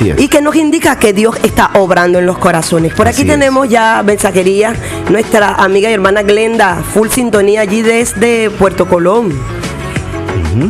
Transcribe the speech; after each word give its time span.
Así 0.00 0.10
es. 0.10 0.20
Y 0.20 0.28
que 0.28 0.40
nos 0.40 0.56
indica 0.56 0.98
que 0.98 1.12
Dios 1.12 1.36
está 1.42 1.72
obrando 1.74 2.18
en 2.18 2.26
los 2.26 2.38
corazones. 2.38 2.94
Por 2.94 3.06
aquí 3.06 3.22
Así 3.22 3.22
es. 3.22 3.28
tenemos 3.28 3.68
ya 3.68 4.02
mensajería, 4.02 4.74
nuestra 5.10 5.54
amiga 5.56 5.90
y 5.90 5.92
hermana 5.92 6.22
Glenda, 6.22 6.82
full 6.94 7.08
sintonía 7.08 7.60
allí 7.60 7.82
desde 7.82 8.48
Puerto 8.48 8.88
Colón. 8.88 9.38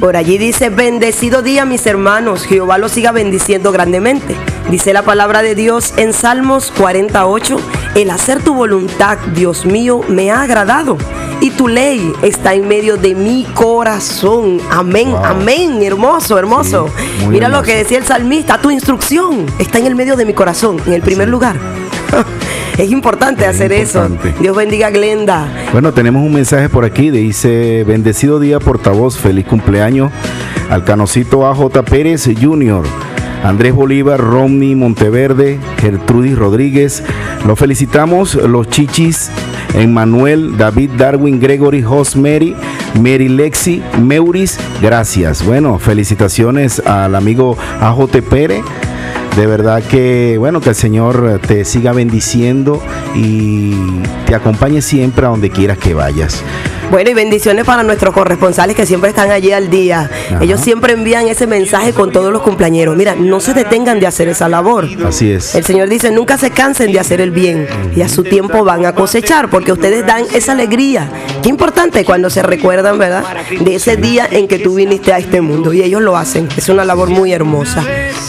Por 0.00 0.16
allí 0.16 0.36
dice, 0.36 0.68
bendecido 0.68 1.42
día 1.42 1.64
mis 1.64 1.86
hermanos, 1.86 2.44
Jehová 2.44 2.76
los 2.76 2.92
siga 2.92 3.12
bendiciendo 3.12 3.72
grandemente. 3.72 4.34
Dice 4.68 4.92
la 4.92 5.02
palabra 5.02 5.42
de 5.42 5.54
Dios 5.54 5.94
en 5.96 6.12
Salmos 6.12 6.72
48, 6.76 7.58
el 7.94 8.10
hacer 8.10 8.42
tu 8.42 8.54
voluntad, 8.54 9.18
Dios 9.34 9.64
mío, 9.64 10.00
me 10.08 10.30
ha 10.30 10.42
agradado. 10.42 10.98
Y 11.40 11.50
tu 11.50 11.68
ley 11.68 12.12
está 12.22 12.54
en 12.54 12.68
medio 12.68 12.96
de 12.96 13.14
mi 13.14 13.44
corazón. 13.54 14.58
Amén, 14.70 15.10
Wow. 15.10 15.24
amén, 15.24 15.82
hermoso, 15.82 16.38
hermoso. 16.38 16.88
Sí, 17.18 17.26
Mira 17.28 17.48
lo 17.48 17.62
que 17.62 17.74
decía 17.76 17.98
el 17.98 18.04
salmista, 18.04 18.58
tu 18.60 18.70
instrucción 18.70 19.46
está 19.58 19.78
en 19.78 19.86
el 19.86 19.94
medio 19.94 20.16
de 20.16 20.24
mi 20.26 20.34
corazón, 20.34 20.76
en 20.86 20.92
el 20.92 21.00
primer 21.02 21.28
lugar. 21.28 21.56
es 22.78 22.90
importante 22.90 23.44
Es 23.44 23.50
hacer 23.50 23.72
importante. 23.72 24.28
eso. 24.30 24.38
Dios 24.40 24.54
bendiga 24.56 24.88
a 24.88 24.90
Glenda. 24.90 25.48
Bueno, 25.72 25.94
tenemos 25.94 26.22
un 26.22 26.34
mensaje 26.34 26.68
por 26.68 26.84
aquí, 26.84 27.10
dice, 27.10 27.84
bendecido 27.86 28.38
día 28.38 28.60
portavoz, 28.60 29.16
feliz 29.16 29.46
cumpleaños 29.46 30.12
al 30.68 30.84
canocito 30.84 31.46
AJ 31.46 31.82
Pérez 31.84 32.28
Jr., 32.40 32.82
Andrés 33.42 33.74
Bolívar, 33.74 34.20
Romney 34.20 34.74
Monteverde, 34.74 35.58
Gertrudis 35.78 36.36
Rodríguez. 36.36 37.02
Los 37.46 37.58
felicitamos, 37.58 38.34
los 38.34 38.68
chichis, 38.68 39.30
Emmanuel, 39.74 40.56
David 40.56 40.90
Darwin, 40.96 41.40
Gregory, 41.40 41.82
Jos 41.82 42.16
Mary, 42.16 42.54
Mary 43.00 43.28
Lexi, 43.28 43.82
Meuris, 44.00 44.58
gracias. 44.80 45.44
Bueno, 45.44 45.78
felicitaciones 45.78 46.80
al 46.80 47.14
amigo 47.14 47.56
AJ 47.80 48.22
Pérez. 48.28 48.62
De 49.36 49.46
verdad 49.46 49.82
que, 49.82 50.36
bueno, 50.38 50.60
que 50.60 50.70
el 50.70 50.74
Señor 50.74 51.40
te 51.46 51.64
siga 51.64 51.92
bendiciendo 51.92 52.82
y 53.14 53.74
te 54.26 54.34
acompañe 54.34 54.82
siempre 54.82 55.24
a 55.24 55.28
donde 55.28 55.50
quieras 55.50 55.78
que 55.78 55.94
vayas. 55.94 56.42
Bueno, 56.90 57.10
y 57.10 57.14
bendiciones 57.14 57.64
para 57.64 57.84
nuestros 57.84 58.12
corresponsales 58.12 58.74
que 58.74 58.84
siempre 58.84 59.10
están 59.10 59.30
allí 59.30 59.52
al 59.52 59.70
día. 59.70 60.10
Ajá. 60.32 60.42
Ellos 60.42 60.60
siempre 60.60 60.92
envían 60.92 61.28
ese 61.28 61.46
mensaje 61.46 61.92
con 61.92 62.10
todos 62.10 62.32
los 62.32 62.42
cumpleaños. 62.42 62.96
Mira, 62.96 63.14
no 63.14 63.38
se 63.38 63.54
detengan 63.54 64.00
de 64.00 64.08
hacer 64.08 64.28
esa 64.28 64.48
labor. 64.48 64.88
Así 65.06 65.30
es. 65.30 65.54
El 65.54 65.64
Señor 65.64 65.88
dice, 65.88 66.10
nunca 66.10 66.36
se 66.36 66.50
cansen 66.50 66.92
de 66.92 66.98
hacer 66.98 67.20
el 67.20 67.30
bien 67.30 67.68
y 67.94 68.02
a 68.02 68.08
su 68.08 68.24
tiempo 68.24 68.64
van 68.64 68.86
a 68.86 68.94
cosechar 68.94 69.48
porque 69.50 69.70
ustedes 69.72 70.04
dan 70.04 70.24
esa 70.34 70.52
alegría. 70.52 71.08
Qué 71.42 71.48
importante 71.48 72.04
cuando 72.04 72.28
se 72.28 72.42
recuerdan, 72.42 72.98
¿verdad? 72.98 73.24
De 73.60 73.76
ese 73.76 73.96
día 73.96 74.26
en 74.30 74.48
que 74.48 74.58
tú 74.58 74.74
viniste 74.74 75.12
a 75.12 75.18
este 75.18 75.40
mundo 75.40 75.72
y 75.72 75.82
ellos 75.82 76.02
lo 76.02 76.16
hacen. 76.16 76.48
Es 76.56 76.68
una 76.68 76.84
labor 76.84 77.08
muy 77.08 77.32
hermosa. 77.32 77.84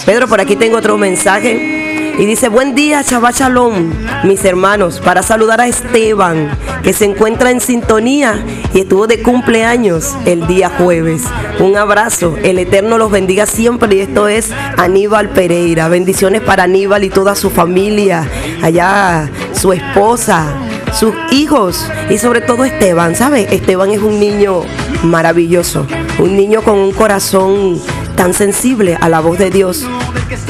Pedro, 0.06 0.28
por 0.28 0.40
aquí 0.40 0.56
tengo 0.56 0.78
otro 0.78 0.98
mensaje. 0.98 1.81
Y 2.22 2.28
dice, 2.28 2.50
buen 2.50 2.76
día, 2.76 3.02
Shabbat 3.02 3.40
Shalom, 3.40 3.94
mis 4.26 4.46
hermanos, 4.46 5.02
para 5.04 5.24
saludar 5.24 5.60
a 5.60 5.66
Esteban, 5.66 6.56
que 6.84 6.94
se 6.94 7.06
encuentra 7.06 7.50
en 7.50 7.60
sintonía 7.60 8.46
y 8.76 8.82
estuvo 8.82 9.08
de 9.08 9.24
cumpleaños 9.24 10.16
el 10.26 10.46
día 10.46 10.70
jueves. 10.70 11.24
Un 11.60 11.76
abrazo, 11.76 12.36
el 12.44 12.60
Eterno 12.60 13.00
los 13.00 13.10
bendiga 13.10 13.48
siempre 13.48 13.96
y 13.96 14.02
esto 14.02 14.28
es 14.28 14.52
Aníbal 14.78 15.30
Pereira. 15.30 15.88
Bendiciones 15.88 16.42
para 16.42 16.66
Aníbal 16.66 17.04
y 17.04 17.10
toda 17.10 17.34
su 17.34 17.50
familia, 17.50 18.30
allá 18.62 19.28
su 19.54 19.74
esposa, 19.74 20.46
sus 20.94 21.16
hijos 21.32 21.88
y 22.12 22.20
sobre 22.20 22.42
todo 22.42 22.66
Esteban, 22.66 23.16
¿sabe? 23.16 23.48
Esteban 23.50 23.90
es 23.90 24.00
un 24.00 24.20
niño 24.20 24.62
maravilloso, 25.02 25.88
un 26.20 26.38
niño 26.38 26.62
con 26.62 26.78
un 26.78 26.92
corazón 26.92 27.82
tan 28.16 28.36
sensible 28.36 28.96
a 29.02 29.10
la 29.10 29.22
voz 29.22 29.40
de 29.40 29.50
Dios. 29.50 29.88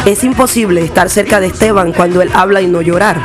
Es 0.06 0.24
imposible 0.24 0.84
estar 0.84 1.10
cerca 1.10 1.40
de 1.40 1.48
Esteban 1.48 1.94
cuando 1.94 2.22
él 2.22 2.30
habla 2.34 2.62
y 2.62 2.68
no 2.68 2.82
llorar. 2.82 3.20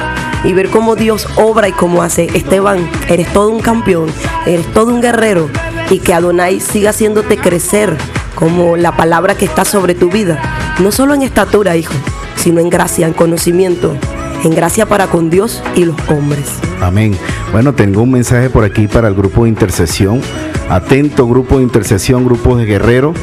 Y 0.44 0.52
ver 0.52 0.70
cómo 0.70 0.96
Dios 0.96 1.26
obra 1.36 1.68
y 1.68 1.72
cómo 1.72 2.02
hace. 2.02 2.24
Esteban, 2.34 2.88
eres 3.08 3.32
todo 3.32 3.48
un 3.48 3.60
campeón, 3.60 4.08
eres 4.46 4.66
todo 4.72 4.92
un 4.92 5.00
guerrero. 5.00 5.48
Y 5.90 5.98
que 5.98 6.14
Adonai 6.14 6.60
siga 6.60 6.90
haciéndote 6.90 7.36
crecer 7.36 7.96
como 8.34 8.76
la 8.76 8.96
palabra 8.96 9.34
que 9.34 9.44
está 9.44 9.64
sobre 9.64 9.94
tu 9.94 10.10
vida. 10.10 10.40
No 10.78 10.92
solo 10.92 11.14
en 11.14 11.22
estatura, 11.22 11.76
hijo, 11.76 11.94
sino 12.36 12.60
en 12.60 12.70
gracia, 12.70 13.06
en 13.06 13.12
conocimiento, 13.12 13.96
en 14.44 14.54
gracia 14.54 14.86
para 14.86 15.06
con 15.08 15.30
Dios 15.30 15.62
y 15.74 15.84
los 15.84 15.96
hombres. 16.08 16.46
Amén. 16.80 17.16
Bueno, 17.52 17.74
tengo 17.74 18.02
un 18.02 18.12
mensaje 18.12 18.50
por 18.50 18.64
aquí 18.64 18.86
para 18.86 19.08
el 19.08 19.14
grupo 19.14 19.44
de 19.44 19.48
intercesión. 19.48 20.20
Atento, 20.68 21.26
grupo 21.26 21.56
de 21.56 21.64
intercesión, 21.64 22.24
grupos 22.24 22.58
de 22.58 22.66
guerreros. 22.66 23.16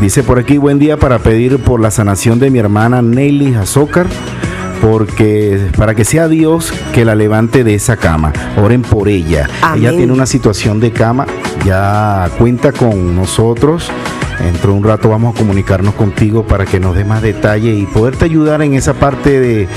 Dice 0.00 0.22
por 0.22 0.38
aquí, 0.38 0.58
buen 0.58 0.78
día 0.78 0.96
para 0.96 1.20
pedir 1.20 1.58
por 1.58 1.80
la 1.80 1.90
sanación 1.90 2.38
de 2.38 2.50
mi 2.50 2.58
hermana 2.58 3.02
Nelly 3.02 3.54
Azócar, 3.54 4.06
porque 4.80 5.68
para 5.76 5.94
que 5.94 6.04
sea 6.04 6.26
Dios 6.28 6.72
que 6.92 7.04
la 7.04 7.14
levante 7.14 7.62
de 7.62 7.74
esa 7.74 7.96
cama. 7.96 8.32
Oren 8.56 8.82
por 8.82 9.08
ella. 9.08 9.48
Amén. 9.62 9.84
Ella 9.84 9.96
tiene 9.96 10.12
una 10.12 10.26
situación 10.26 10.80
de 10.80 10.90
cama, 10.90 11.26
ya 11.64 12.28
cuenta 12.38 12.72
con 12.72 13.14
nosotros. 13.14 13.90
Dentro 14.40 14.72
de 14.72 14.78
un 14.78 14.84
rato 14.84 15.08
vamos 15.08 15.36
a 15.36 15.38
comunicarnos 15.38 15.94
contigo 15.94 16.44
para 16.44 16.64
que 16.66 16.80
nos 16.80 16.96
dé 16.96 17.04
más 17.04 17.22
detalle 17.22 17.72
y 17.74 17.86
poderte 17.86 18.24
ayudar 18.24 18.60
en 18.62 18.74
esa 18.74 18.94
parte 18.94 19.38
de, 19.38 19.68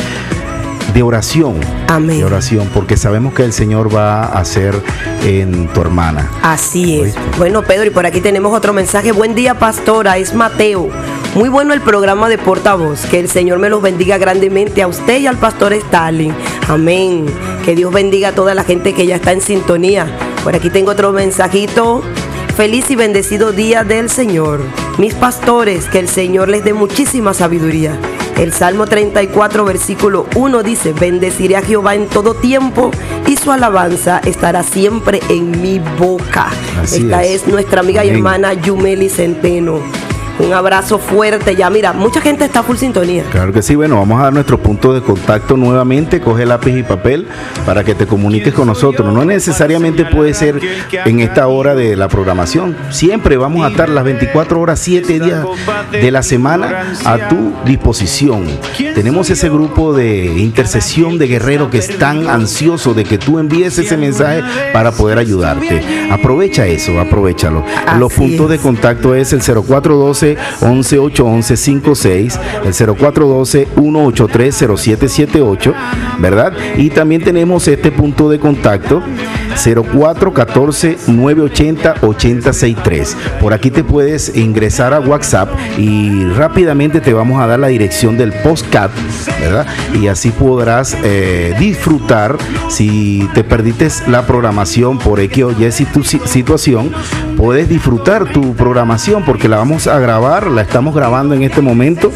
de 0.93 1.03
oración. 1.03 1.59
Amén. 1.87 2.17
De 2.17 2.25
oración, 2.25 2.69
porque 2.73 2.97
sabemos 2.97 3.33
que 3.33 3.43
el 3.43 3.53
Señor 3.53 3.93
va 3.93 4.23
a 4.23 4.39
hacer 4.39 4.75
en 5.23 5.67
tu 5.67 5.81
hermana. 5.81 6.29
Así 6.41 6.95
es. 6.95 7.01
¿Oíste? 7.01 7.19
Bueno, 7.37 7.63
Pedro, 7.63 7.85
y 7.85 7.89
por 7.89 8.05
aquí 8.05 8.21
tenemos 8.21 8.55
otro 8.55 8.73
mensaje. 8.73 9.11
Buen 9.11 9.35
día, 9.35 9.55
pastora. 9.55 10.17
Es 10.17 10.33
Mateo. 10.33 10.89
Muy 11.35 11.49
bueno 11.49 11.73
el 11.73 11.81
programa 11.81 12.29
de 12.29 12.37
portavoz. 12.37 13.05
Que 13.07 13.19
el 13.19 13.29
Señor 13.29 13.59
me 13.59 13.69
los 13.69 13.81
bendiga 13.81 14.17
grandemente 14.17 14.81
a 14.81 14.87
usted 14.87 15.19
y 15.19 15.27
al 15.27 15.37
pastor 15.37 15.73
Stalin. 15.73 16.33
Amén. 16.67 17.25
Que 17.63 17.75
Dios 17.75 17.91
bendiga 17.91 18.29
a 18.29 18.31
toda 18.31 18.53
la 18.53 18.63
gente 18.63 18.93
que 18.93 19.05
ya 19.05 19.15
está 19.15 19.31
en 19.31 19.41
sintonía. 19.41 20.07
Por 20.43 20.55
aquí 20.55 20.69
tengo 20.69 20.91
otro 20.91 21.11
mensajito. 21.11 22.03
Feliz 22.55 22.89
y 22.89 22.95
bendecido 22.95 23.51
día 23.51 23.83
del 23.83 24.09
Señor. 24.09 24.61
Mis 24.97 25.13
pastores, 25.13 25.85
que 25.85 25.99
el 25.99 26.07
Señor 26.07 26.47
les 26.47 26.63
dé 26.63 26.73
muchísima 26.73 27.33
sabiduría. 27.33 27.99
El 28.37 28.51
Salmo 28.51 28.85
34, 28.85 29.63
versículo 29.63 30.27
1 30.35 30.63
dice, 30.63 30.93
bendeciré 30.93 31.55
a 31.55 31.61
Jehová 31.61 31.95
en 31.95 32.07
todo 32.07 32.33
tiempo 32.33 32.91
y 33.27 33.37
su 33.37 33.51
alabanza 33.51 34.19
estará 34.25 34.61
siempre 34.61 35.21
en 35.29 35.61
mi 35.61 35.79
boca. 35.97 36.49
Así 36.81 37.03
Esta 37.03 37.23
es. 37.23 37.43
es. 37.43 37.47
nuestra 37.47 37.79
amiga 37.79 38.03
y 38.03 38.09
hermana 38.09 38.53
Yumeli 38.53 39.09
Centeno. 39.09 39.79
Un 40.37 40.53
abrazo 40.53 40.99
fuerte. 40.99 41.55
Ya, 41.55 41.69
mira, 41.69 41.93
mucha 41.93 42.19
gente 42.19 42.43
está 42.43 42.61
full 42.61 42.75
sintonía. 42.75 43.23
Claro 43.31 43.53
que 43.53 43.61
sí, 43.61 43.75
bueno, 43.75 43.97
vamos 43.97 44.19
a 44.19 44.23
dar 44.23 44.33
nuestro 44.33 44.59
punto 44.59 44.93
de 44.93 45.01
contacto 45.01 45.55
nuevamente. 45.55 46.19
Coge 46.19 46.45
lápiz 46.45 46.77
y 46.77 46.83
papel 46.83 47.27
para 47.65 47.83
que 47.83 47.95
te 47.95 48.05
comuniques 48.05 48.53
con 48.53 48.67
nosotros. 48.67 49.13
No 49.13 49.23
necesariamente 49.23 50.05
puede 50.05 50.33
ser 50.33 50.59
en 51.05 51.19
esta 51.21 51.47
hora 51.47 51.73
de 51.73 51.95
la 51.95 52.09
programación. 52.09 52.75
Siempre 52.89 53.37
vamos 53.37 53.65
a 53.65 53.69
estar 53.69 53.87
las 53.87 54.03
24 54.03 54.59
horas, 54.59 54.79
7 54.79 55.19
días 55.19 55.45
de 55.91 56.11
la 56.11 56.21
semana 56.21 56.93
a 57.05 57.29
tu 57.29 57.53
disposición. 57.65 58.45
Tenemos 58.93 59.29
ese 59.29 59.49
grupo 59.49 59.93
de 59.93 60.25
intercesión 60.25 61.17
de 61.17 61.27
guerreros 61.27 61.69
que 61.69 61.77
están 61.77 62.29
ansiosos 62.29 62.95
de 62.95 63.05
que 63.05 63.17
tú 63.17 63.39
envíes 63.39 63.77
ese 63.77 63.95
mensaje 63.95 64.43
para 64.73 64.91
poder 64.91 65.17
ayudarte. 65.17 65.81
Aprovecha 66.11 66.67
eso, 66.67 66.99
aprovechalo. 66.99 67.63
Los 67.97 68.11
puntos 68.11 68.49
de 68.49 68.57
contacto 68.57 69.15
es 69.15 69.31
el 69.31 69.41
0412 69.41 70.24
11 70.61 70.99
811 70.99 71.57
56, 71.57 72.39
el 72.65 72.73
0412 72.73 73.67
183 73.75 74.55
0778, 74.55 75.73
¿verdad? 76.19 76.53
Y 76.77 76.89
también 76.89 77.23
tenemos 77.23 77.67
este 77.67 77.91
punto 77.91 78.29
de 78.29 78.39
contacto 78.39 79.01
0414 79.63 80.97
980 81.07 81.95
8063. 82.01 83.17
Por 83.39 83.53
aquí 83.53 83.71
te 83.71 83.83
puedes 83.83 84.35
ingresar 84.35 84.93
a 84.93 84.99
WhatsApp 84.99 85.49
y 85.77 86.23
rápidamente 86.35 86.99
te 87.01 87.13
vamos 87.13 87.41
a 87.41 87.47
dar 87.47 87.59
la 87.59 87.67
dirección 87.67 88.17
del 88.17 88.31
postcat, 88.33 88.91
¿verdad? 89.39 89.65
Y 89.99 90.07
así 90.07 90.31
podrás 90.31 90.95
eh, 91.03 91.55
disfrutar 91.59 92.37
si 92.69 93.27
te 93.33 93.43
perdiste 93.43 93.75
la 94.07 94.25
programación 94.25 94.97
por 94.99 95.19
X 95.19 95.43
o 95.43 95.51
Y 95.51 95.71
si 95.71 95.85
tu 95.85 96.03
si- 96.03 96.21
situación, 96.25 96.91
puedes 97.35 97.69
disfrutar 97.69 98.31
tu 98.31 98.55
programación 98.55 99.23
porque 99.23 99.47
la 99.47 99.57
vamos 99.57 99.87
a 99.87 99.99
grabar, 99.99 100.47
la 100.47 100.61
estamos 100.61 100.95
grabando 100.95 101.35
en 101.35 101.43
este 101.43 101.61
momento 101.61 102.11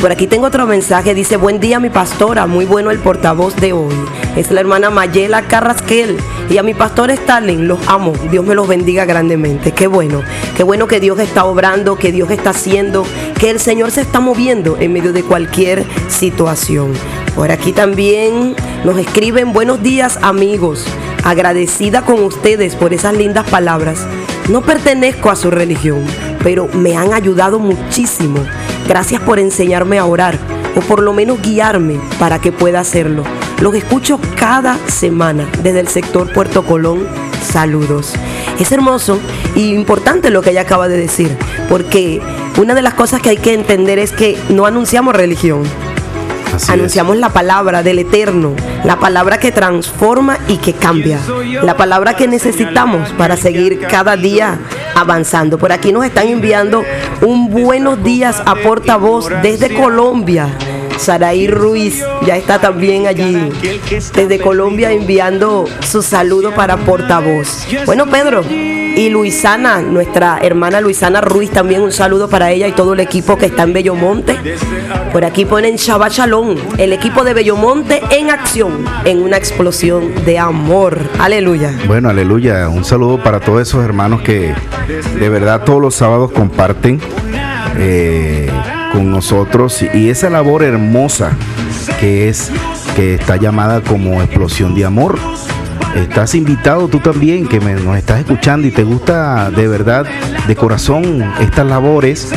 Por 0.00 0.12
aquí 0.12 0.26
tengo 0.26 0.46
otro 0.46 0.66
mensaje, 0.66 1.14
dice, 1.14 1.36
buen 1.36 1.58
día 1.58 1.80
mi 1.80 1.90
pastora, 1.90 2.46
muy 2.46 2.66
bueno 2.66 2.90
el 2.90 2.98
portavoz 2.98 3.56
de 3.56 3.72
hoy. 3.72 3.94
Es 4.36 4.50
la 4.50 4.60
hermana 4.60 4.90
Mayela 4.90 5.42
Carrasquel 5.42 6.16
y 6.48 6.58
a 6.58 6.62
mi 6.62 6.74
pastor 6.74 7.10
Stalin, 7.10 7.66
los 7.66 7.80
amo, 7.88 8.12
Dios 8.30 8.44
me 8.44 8.54
los 8.54 8.68
bendiga 8.68 9.04
grandemente. 9.04 9.72
Qué 9.72 9.86
bueno, 9.86 10.22
qué 10.56 10.62
bueno 10.62 10.86
que 10.86 11.00
Dios 11.00 11.18
está 11.18 11.44
obrando, 11.44 11.96
que 11.96 12.12
Dios 12.12 12.30
está 12.30 12.50
haciendo, 12.50 13.04
que 13.38 13.50
el 13.50 13.58
Señor 13.58 13.90
se 13.90 14.02
está 14.02 14.20
moviendo 14.20 14.76
en 14.78 14.92
medio 14.92 15.12
de 15.12 15.22
cualquier 15.22 15.84
situación. 16.08 16.92
Por 17.34 17.50
aquí 17.50 17.72
también 17.72 18.54
nos 18.84 18.98
escriben 18.98 19.52
buenos 19.52 19.82
días 19.82 20.18
amigos, 20.22 20.84
agradecida 21.24 22.02
con 22.02 22.22
ustedes 22.22 22.76
por 22.76 22.92
esas 22.92 23.14
lindas 23.14 23.48
palabras. 23.48 24.06
No 24.48 24.62
pertenezco 24.62 25.30
a 25.30 25.36
su 25.36 25.50
religión, 25.50 26.04
pero 26.42 26.68
me 26.68 26.96
han 26.96 27.12
ayudado 27.12 27.58
muchísimo. 27.58 28.40
Gracias 28.88 29.20
por 29.22 29.38
enseñarme 29.38 29.98
a 29.98 30.06
orar 30.06 30.38
o 30.76 30.80
por 30.80 31.02
lo 31.02 31.12
menos 31.12 31.40
guiarme 31.42 32.00
para 32.18 32.40
que 32.40 32.52
pueda 32.52 32.80
hacerlo. 32.80 33.24
Los 33.60 33.74
escucho 33.74 34.18
cada 34.36 34.78
semana 34.88 35.48
desde 35.62 35.80
el 35.80 35.88
sector 35.88 36.32
Puerto 36.32 36.64
Colón. 36.64 37.06
Saludos. 37.42 38.14
Es 38.58 38.72
hermoso 38.72 39.20
y 39.54 39.74
importante 39.74 40.30
lo 40.30 40.42
que 40.42 40.50
ella 40.50 40.62
acaba 40.62 40.88
de 40.88 40.96
decir, 40.96 41.36
porque 41.68 42.20
una 42.58 42.74
de 42.74 42.82
las 42.82 42.94
cosas 42.94 43.20
que 43.22 43.30
hay 43.30 43.36
que 43.36 43.54
entender 43.54 43.98
es 43.98 44.12
que 44.12 44.38
no 44.50 44.66
anunciamos 44.66 45.14
religión, 45.16 45.62
Anunciamos 46.68 47.16
la 47.16 47.30
palabra 47.30 47.82
del 47.82 48.00
Eterno, 48.00 48.54
la 48.84 48.96
palabra 48.96 49.38
que 49.38 49.52
transforma 49.52 50.38
y 50.48 50.56
que 50.58 50.72
cambia, 50.72 51.20
la 51.62 51.76
palabra 51.76 52.14
que 52.14 52.26
necesitamos 52.28 53.10
para 53.12 53.36
seguir 53.36 53.80
cada 53.88 54.16
día 54.16 54.58
avanzando. 54.94 55.58
Por 55.58 55.72
aquí 55.72 55.92
nos 55.92 56.04
están 56.04 56.28
enviando 56.28 56.84
un 57.22 57.50
buenos 57.50 58.02
días 58.02 58.42
a 58.44 58.54
portavoz 58.56 59.28
desde 59.42 59.74
Colombia. 59.74 60.48
Saraí 60.98 61.48
Ruiz 61.48 62.04
ya 62.26 62.36
está 62.36 62.60
también 62.60 63.06
allí 63.06 63.50
desde 64.14 64.38
Colombia 64.38 64.92
enviando 64.92 65.64
su 65.80 66.02
saludo 66.02 66.54
para 66.54 66.76
portavoz. 66.76 67.66
Bueno, 67.86 68.06
Pedro, 68.06 68.44
y 69.00 69.08
Luisana, 69.08 69.80
nuestra 69.80 70.40
hermana 70.42 70.82
Luisana 70.82 71.22
Ruiz, 71.22 71.50
también 71.50 71.80
un 71.80 71.90
saludo 71.90 72.28
para 72.28 72.50
ella 72.50 72.68
y 72.68 72.72
todo 72.72 72.92
el 72.92 73.00
equipo 73.00 73.38
que 73.38 73.46
está 73.46 73.62
en 73.62 73.72
Bellomonte. 73.72 74.36
Por 75.10 75.24
aquí 75.24 75.46
ponen 75.46 75.76
Shabbat 75.76 76.12
Shalom, 76.12 76.54
el 76.76 76.92
equipo 76.92 77.24
de 77.24 77.32
Bellomonte 77.32 78.02
en 78.10 78.28
acción, 78.28 78.84
en 79.06 79.22
una 79.22 79.38
explosión 79.38 80.22
de 80.26 80.38
amor. 80.38 80.98
Aleluya. 81.18 81.72
Bueno, 81.86 82.10
aleluya. 82.10 82.68
Un 82.68 82.84
saludo 82.84 83.22
para 83.22 83.40
todos 83.40 83.62
esos 83.62 83.82
hermanos 83.82 84.20
que 84.20 84.54
de 85.18 85.28
verdad 85.30 85.64
todos 85.64 85.80
los 85.80 85.94
sábados 85.94 86.30
comparten 86.32 87.00
eh, 87.78 88.50
con 88.92 89.10
nosotros 89.10 89.82
y 89.94 90.10
esa 90.10 90.28
labor 90.28 90.62
hermosa 90.62 91.38
que 92.00 92.28
es 92.28 92.52
que 92.94 93.14
está 93.14 93.36
llamada 93.36 93.80
como 93.80 94.20
explosión 94.20 94.74
de 94.74 94.84
amor 94.84 95.18
estás 95.94 96.34
invitado 96.34 96.88
tú 96.88 96.98
también 96.98 97.46
que 97.46 97.60
me, 97.60 97.74
nos 97.74 97.96
estás 97.96 98.20
escuchando 98.20 98.66
y 98.66 98.70
te 98.70 98.84
gusta 98.84 99.50
de 99.50 99.68
verdad, 99.68 100.06
de 100.46 100.56
corazón, 100.56 101.22
estas 101.40 101.66
labores. 101.66 102.32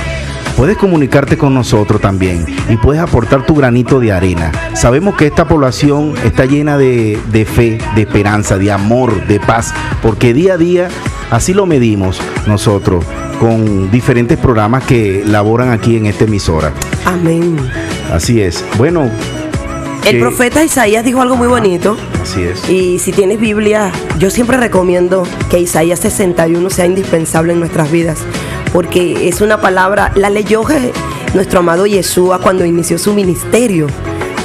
Puedes 0.57 0.77
comunicarte 0.77 1.35
con 1.35 1.55
nosotros 1.55 1.99
también 1.99 2.45
y 2.69 2.77
puedes 2.77 3.01
aportar 3.01 3.43
tu 3.43 3.55
granito 3.55 3.99
de 3.99 4.11
arena. 4.11 4.51
Sabemos 4.75 5.15
que 5.15 5.25
esta 5.25 5.47
población 5.47 6.13
está 6.23 6.45
llena 6.45 6.77
de, 6.77 7.19
de 7.31 7.45
fe, 7.45 7.79
de 7.95 8.01
esperanza, 8.01 8.57
de 8.57 8.71
amor, 8.71 9.25
de 9.25 9.39
paz, 9.39 9.73
porque 10.03 10.31
día 10.33 10.53
a 10.53 10.57
día 10.57 10.89
así 11.31 11.55
lo 11.55 11.65
medimos 11.65 12.21
nosotros 12.45 13.03
con 13.39 13.89
diferentes 13.89 14.37
programas 14.37 14.83
que 14.83 15.23
laboran 15.25 15.71
aquí 15.71 15.97
en 15.97 16.05
esta 16.05 16.25
emisora. 16.25 16.71
Amén. 17.03 17.57
Así 18.11 18.39
es. 18.39 18.63
Bueno, 18.77 19.09
el 20.05 20.19
profeta 20.19 20.63
Isaías 20.63 21.05
dijo 21.05 21.21
algo 21.21 21.35
muy 21.35 21.47
bonito. 21.47 21.95
Así 22.21 22.43
es. 22.43 22.69
Y 22.69 22.99
si 22.99 23.11
tienes 23.11 23.39
Biblia, 23.39 23.91
yo 24.19 24.29
siempre 24.29 24.57
recomiendo 24.57 25.23
que 25.49 25.59
Isaías 25.59 25.99
61 25.99 26.69
sea 26.69 26.85
indispensable 26.85 27.53
en 27.53 27.59
nuestras 27.59 27.91
vidas, 27.91 28.19
porque 28.73 29.27
es 29.29 29.41
una 29.41 29.61
palabra, 29.61 30.11
la 30.15 30.29
leyó 30.29 30.63
nuestro 31.33 31.59
amado 31.59 31.85
Yeshua 31.85 32.39
cuando 32.39 32.65
inició 32.65 32.97
su 32.97 33.13
ministerio, 33.13 33.87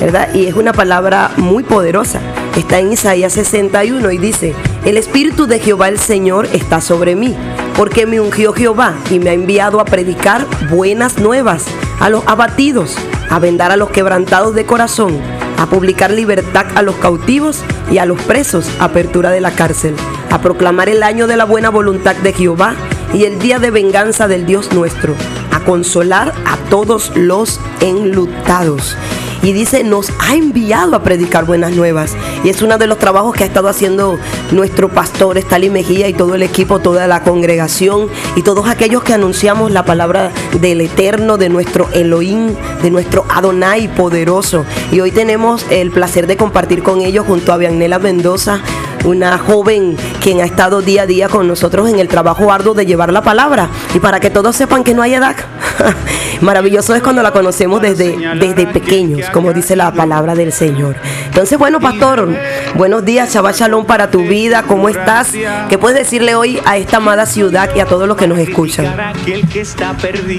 ¿verdad? 0.00 0.32
Y 0.32 0.46
es 0.46 0.54
una 0.54 0.72
palabra 0.72 1.32
muy 1.36 1.64
poderosa. 1.64 2.20
Está 2.56 2.78
en 2.78 2.92
Isaías 2.92 3.32
61 3.32 4.10
y 4.12 4.18
dice, 4.18 4.54
el 4.84 4.96
Espíritu 4.96 5.46
de 5.46 5.58
Jehová 5.58 5.88
el 5.88 5.98
Señor 5.98 6.48
está 6.52 6.80
sobre 6.80 7.16
mí, 7.16 7.36
porque 7.76 8.06
me 8.06 8.20
ungió 8.20 8.52
Jehová 8.52 8.94
y 9.10 9.18
me 9.18 9.30
ha 9.30 9.32
enviado 9.34 9.80
a 9.80 9.84
predicar 9.84 10.46
buenas 10.70 11.18
nuevas 11.18 11.64
a 12.00 12.08
los 12.08 12.26
abatidos, 12.26 12.96
a 13.28 13.38
vendar 13.38 13.70
a 13.70 13.76
los 13.76 13.90
quebrantados 13.90 14.54
de 14.54 14.64
corazón 14.64 15.18
a 15.58 15.66
publicar 15.66 16.10
libertad 16.10 16.66
a 16.74 16.82
los 16.82 16.96
cautivos 16.96 17.62
y 17.90 17.98
a 17.98 18.06
los 18.06 18.20
presos, 18.22 18.70
apertura 18.78 19.30
de 19.30 19.40
la 19.40 19.50
cárcel, 19.50 19.94
a 20.30 20.40
proclamar 20.40 20.88
el 20.88 21.02
año 21.02 21.26
de 21.26 21.36
la 21.36 21.44
buena 21.44 21.68
voluntad 21.68 22.16
de 22.16 22.32
Jehová 22.32 22.74
y 23.12 23.24
el 23.24 23.38
día 23.38 23.58
de 23.58 23.70
venganza 23.70 24.28
del 24.28 24.46
Dios 24.46 24.72
nuestro, 24.72 25.14
a 25.52 25.60
consolar 25.60 26.32
a 26.46 26.56
todos 26.70 27.12
los 27.16 27.60
enlutados 27.80 28.96
y 29.42 29.52
dice, 29.52 29.84
nos 29.84 30.12
ha 30.18 30.34
enviado 30.34 30.96
a 30.96 31.02
predicar 31.02 31.44
buenas 31.44 31.72
nuevas. 31.72 32.16
Y 32.44 32.48
es 32.48 32.62
uno 32.62 32.78
de 32.78 32.86
los 32.86 32.98
trabajos 32.98 33.34
que 33.34 33.44
ha 33.44 33.46
estado 33.46 33.68
haciendo 33.68 34.18
nuestro 34.52 34.88
pastor 34.88 35.38
Stalin 35.38 35.72
Mejía 35.72 36.08
y 36.08 36.14
todo 36.14 36.34
el 36.34 36.42
equipo, 36.42 36.78
toda 36.80 37.06
la 37.06 37.22
congregación 37.22 38.08
y 38.36 38.42
todos 38.42 38.68
aquellos 38.68 39.02
que 39.02 39.14
anunciamos 39.14 39.70
la 39.70 39.84
palabra 39.84 40.32
del 40.60 40.80
Eterno, 40.80 41.36
de 41.36 41.48
nuestro 41.48 41.88
Elohim, 41.92 42.54
de 42.82 42.90
nuestro 42.90 43.24
Adonai 43.28 43.88
poderoso. 43.94 44.64
Y 44.92 45.00
hoy 45.00 45.10
tenemos 45.10 45.64
el 45.70 45.90
placer 45.90 46.26
de 46.26 46.36
compartir 46.36 46.82
con 46.82 47.00
ellos 47.00 47.26
junto 47.26 47.52
a 47.52 47.56
Vianela 47.56 47.98
Mendoza 47.98 48.60
una 49.04 49.38
joven 49.38 49.96
quien 50.20 50.40
ha 50.40 50.44
estado 50.44 50.82
día 50.82 51.02
a 51.02 51.06
día 51.06 51.28
con 51.28 51.46
nosotros 51.46 51.88
en 51.88 51.98
el 51.98 52.08
trabajo 52.08 52.52
arduo 52.52 52.74
de 52.74 52.86
llevar 52.86 53.12
la 53.12 53.22
palabra. 53.22 53.68
Y 53.94 54.00
para 54.00 54.20
que 54.20 54.30
todos 54.30 54.56
sepan 54.56 54.84
que 54.84 54.94
no 54.94 55.02
hay 55.02 55.14
edad, 55.14 55.36
maravilloso 56.40 56.94
es 56.94 57.02
cuando 57.02 57.22
la 57.22 57.32
conocemos 57.32 57.80
desde, 57.80 58.16
desde 58.38 58.66
pequeños, 58.66 59.28
como 59.30 59.52
dice 59.52 59.76
la 59.76 59.92
palabra 59.92 60.34
del 60.34 60.52
Señor. 60.52 60.96
Entonces, 61.26 61.58
bueno, 61.58 61.80
pastor, 61.80 62.28
buenos 62.74 63.04
días, 63.04 63.32
Shabbat 63.32 63.56
Shalom 63.56 63.86
para 63.86 64.10
tu 64.10 64.22
vida, 64.22 64.62
¿cómo 64.62 64.88
estás? 64.88 65.32
¿Qué 65.68 65.78
puedes 65.78 65.98
decirle 65.98 66.34
hoy 66.34 66.60
a 66.64 66.76
esta 66.76 66.98
amada 66.98 67.26
ciudad 67.26 67.70
y 67.74 67.80
a 67.80 67.86
todos 67.86 68.08
los 68.08 68.16
que 68.16 68.26
nos 68.26 68.38
escuchan? 68.38 68.86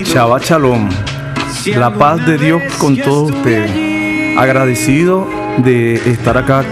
Shabbat 0.05 0.43
Shalom, 0.43 0.89
la 1.75 1.93
paz 1.93 2.25
de 2.25 2.37
Dios 2.37 2.61
con 2.77 2.97
todos 2.97 3.31
ustedes. 3.31 4.37
Agradecido 4.37 5.27
de 5.57 5.95
estar 5.95 6.37
acá 6.37 6.63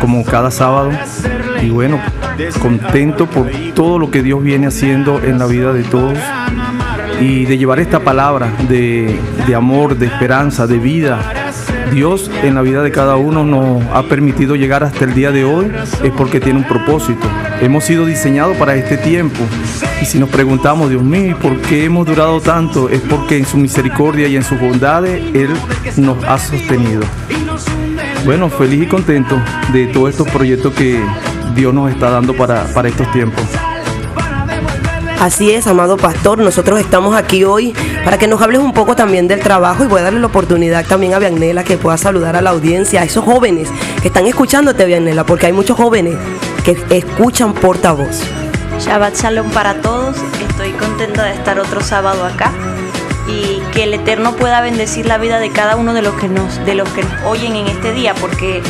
como 0.00 0.24
cada 0.24 0.50
sábado. 0.50 0.90
Y 1.62 1.70
bueno, 1.70 2.00
contento 2.60 3.26
por 3.26 3.50
todo 3.74 3.98
lo 3.98 4.10
que 4.10 4.22
Dios 4.22 4.42
viene 4.42 4.66
haciendo 4.66 5.20
en 5.22 5.38
la 5.38 5.46
vida 5.46 5.72
de 5.72 5.82
todos 5.84 6.18
y 7.20 7.44
de 7.46 7.58
llevar 7.58 7.80
esta 7.80 8.00
palabra 8.00 8.52
de, 8.68 9.18
amor, 9.54 9.96
de 9.96 10.06
esperanza, 10.06 10.66
de 10.66 10.78
vida. 10.78 11.18
Dios 11.92 12.30
en 12.42 12.54
la 12.54 12.62
vida 12.62 12.82
de 12.82 12.90
cada 12.90 13.16
uno 13.16 13.44
nos 13.44 13.82
ha 13.92 14.02
permitido 14.04 14.56
llegar 14.56 14.84
hasta 14.84 15.04
el 15.04 15.14
día 15.14 15.32
de 15.32 15.44
hoy 15.44 15.72
es 16.02 16.12
porque 16.12 16.38
tiene 16.40 16.58
un 16.58 16.66
propósito. 16.66 17.26
Hemos 17.60 17.84
sido 17.84 18.04
diseñados 18.04 18.56
para 18.56 18.76
este 18.76 18.98
tiempo. 18.98 19.40
Y 20.00 20.04
si 20.04 20.18
nos 20.18 20.28
preguntamos, 20.28 20.90
Dios 20.90 21.02
mío, 21.02 21.36
¿por 21.40 21.56
qué 21.62 21.86
hemos 21.86 22.06
durado 22.06 22.40
tanto? 22.40 22.88
Es 22.88 23.00
porque 23.00 23.38
en 23.38 23.46
su 23.46 23.56
misericordia 23.56 24.28
y 24.28 24.36
en 24.36 24.44
sus 24.44 24.60
bondades 24.60 25.22
Él 25.34 25.50
nos 25.96 26.22
ha 26.24 26.38
sostenido. 26.38 27.02
Bueno, 28.24 28.50
feliz 28.50 28.82
y 28.82 28.86
contento 28.86 29.40
de 29.72 29.86
todos 29.86 30.10
estos 30.10 30.28
proyectos 30.28 30.74
que 30.74 31.00
Dios 31.54 31.72
nos 31.72 31.90
está 31.90 32.10
dando 32.10 32.34
para, 32.34 32.64
para 32.74 32.88
estos 32.88 33.10
tiempos. 33.10 33.44
Así 35.20 35.50
es, 35.50 35.66
amado 35.66 35.96
pastor, 35.96 36.38
nosotros 36.38 36.78
estamos 36.78 37.16
aquí 37.16 37.42
hoy 37.42 37.74
para 38.04 38.18
que 38.18 38.28
nos 38.28 38.40
hables 38.40 38.60
un 38.60 38.72
poco 38.72 38.94
también 38.94 39.26
del 39.26 39.40
trabajo 39.40 39.82
y 39.82 39.88
voy 39.88 40.00
a 40.00 40.04
darle 40.04 40.20
la 40.20 40.28
oportunidad 40.28 40.86
también 40.86 41.12
a 41.12 41.18
Vianela 41.18 41.64
que 41.64 41.76
pueda 41.76 41.96
saludar 41.96 42.36
a 42.36 42.40
la 42.40 42.50
audiencia, 42.50 43.00
a 43.00 43.04
esos 43.04 43.24
jóvenes 43.24 43.68
que 44.00 44.08
están 44.08 44.28
escuchándote, 44.28 44.84
Vianela, 44.84 45.26
porque 45.26 45.46
hay 45.46 45.52
muchos 45.52 45.76
jóvenes 45.76 46.16
que 46.64 46.78
escuchan 46.90 47.52
portavoz. 47.52 48.22
Shabbat 48.78 49.16
Shalom 49.16 49.50
para 49.50 49.80
todos, 49.80 50.16
estoy 50.48 50.70
contenta 50.72 51.24
de 51.24 51.32
estar 51.32 51.58
otro 51.58 51.80
sábado 51.80 52.24
acá 52.24 52.52
y 53.26 53.60
que 53.72 53.82
el 53.82 53.94
Eterno 53.94 54.36
pueda 54.36 54.60
bendecir 54.60 55.06
la 55.06 55.18
vida 55.18 55.40
de 55.40 55.50
cada 55.50 55.74
uno 55.74 55.94
de 55.94 56.02
los 56.02 56.14
que 56.14 56.28
nos, 56.28 56.64
de 56.64 56.76
los 56.76 56.88
que 56.90 57.02
nos 57.02 57.24
oyen 57.24 57.56
en 57.56 57.66
este 57.66 57.92
día, 57.92 58.14
porque 58.14 58.62